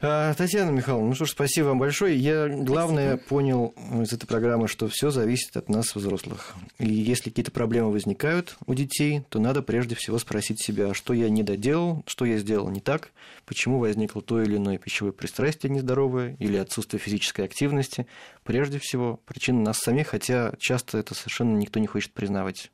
А, 0.01 0.35
Татьяна 0.35 0.71
Михайловна, 0.71 1.09
ну 1.09 1.15
что 1.15 1.25
ж, 1.25 1.31
спасибо 1.31 1.69
вам 1.69 1.79
большое. 1.79 2.17
Я 2.17 2.49
главное 2.49 3.15
спасибо. 3.15 3.29
понял 3.29 3.75
из 4.03 4.13
этой 4.13 4.27
программы, 4.27 4.69
что 4.69 4.89
все 4.89 5.11
зависит 5.11 5.57
от 5.57 5.69
нас, 5.69 5.95
взрослых. 5.95 6.55
И 6.79 6.87
если 6.87 7.31
какие-то 7.31 7.51
проблемы 7.51 7.91
возникают 7.93 8.57
у 8.67 8.75
детей, 8.75 9.23
то 9.29 9.39
надо 9.39 9.63
прежде 9.63 9.95
всего 9.95 10.19
спросить 10.19 10.63
себя, 10.63 10.93
что 10.93 11.15
я 11.15 11.31
не 11.31 11.43
доделал, 11.43 12.03
что 12.07 12.25
я 12.27 12.39
сделал 12.39 12.69
не 12.69 12.81
так, 12.81 13.11
почему 13.47 13.79
возникло 13.79 14.21
то 14.21 14.43
или 14.43 14.57
иное 14.57 14.79
пищевое 14.79 15.13
пристрастие 15.13 15.73
нездоровое 15.73 16.37
или 16.39 16.57
отсутствие 16.57 17.01
физической 17.01 17.47
активности. 17.47 18.07
Прежде 18.47 18.79
всего, 18.79 19.21
причина 19.27 19.61
нас 19.61 19.79
самих, 19.79 20.09
хотя 20.09 20.53
часто 20.59 20.99
это 20.99 21.15
совершенно 21.15 21.57
никто 21.57 21.81
не 21.81 21.89
хочет 21.89 22.13
признавать. 22.13 22.71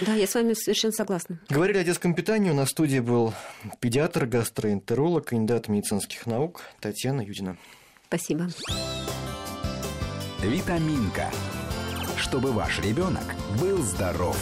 Да, 0.00 0.14
я 0.14 0.26
с 0.26 0.34
вами 0.34 0.54
совершенно 0.54 0.92
согласна. 0.92 1.40
Говорили 1.48 1.78
о 1.78 1.84
детском 1.84 2.14
питании. 2.14 2.50
У 2.50 2.54
нас 2.54 2.68
в 2.68 2.72
студии 2.72 2.98
был 2.98 3.32
педиатр, 3.78 4.26
гастроэнтеролог, 4.26 5.26
кандидат 5.26 5.68
медицинских 5.68 6.26
наук 6.26 6.62
Татьяна 6.80 7.20
Юдина. 7.20 7.56
Спасибо. 8.08 8.48
Витаминка. 10.42 11.30
Чтобы 12.16 12.50
ваш 12.50 12.80
ребенок 12.80 13.34
был 13.60 13.82
здоров. 13.82 14.36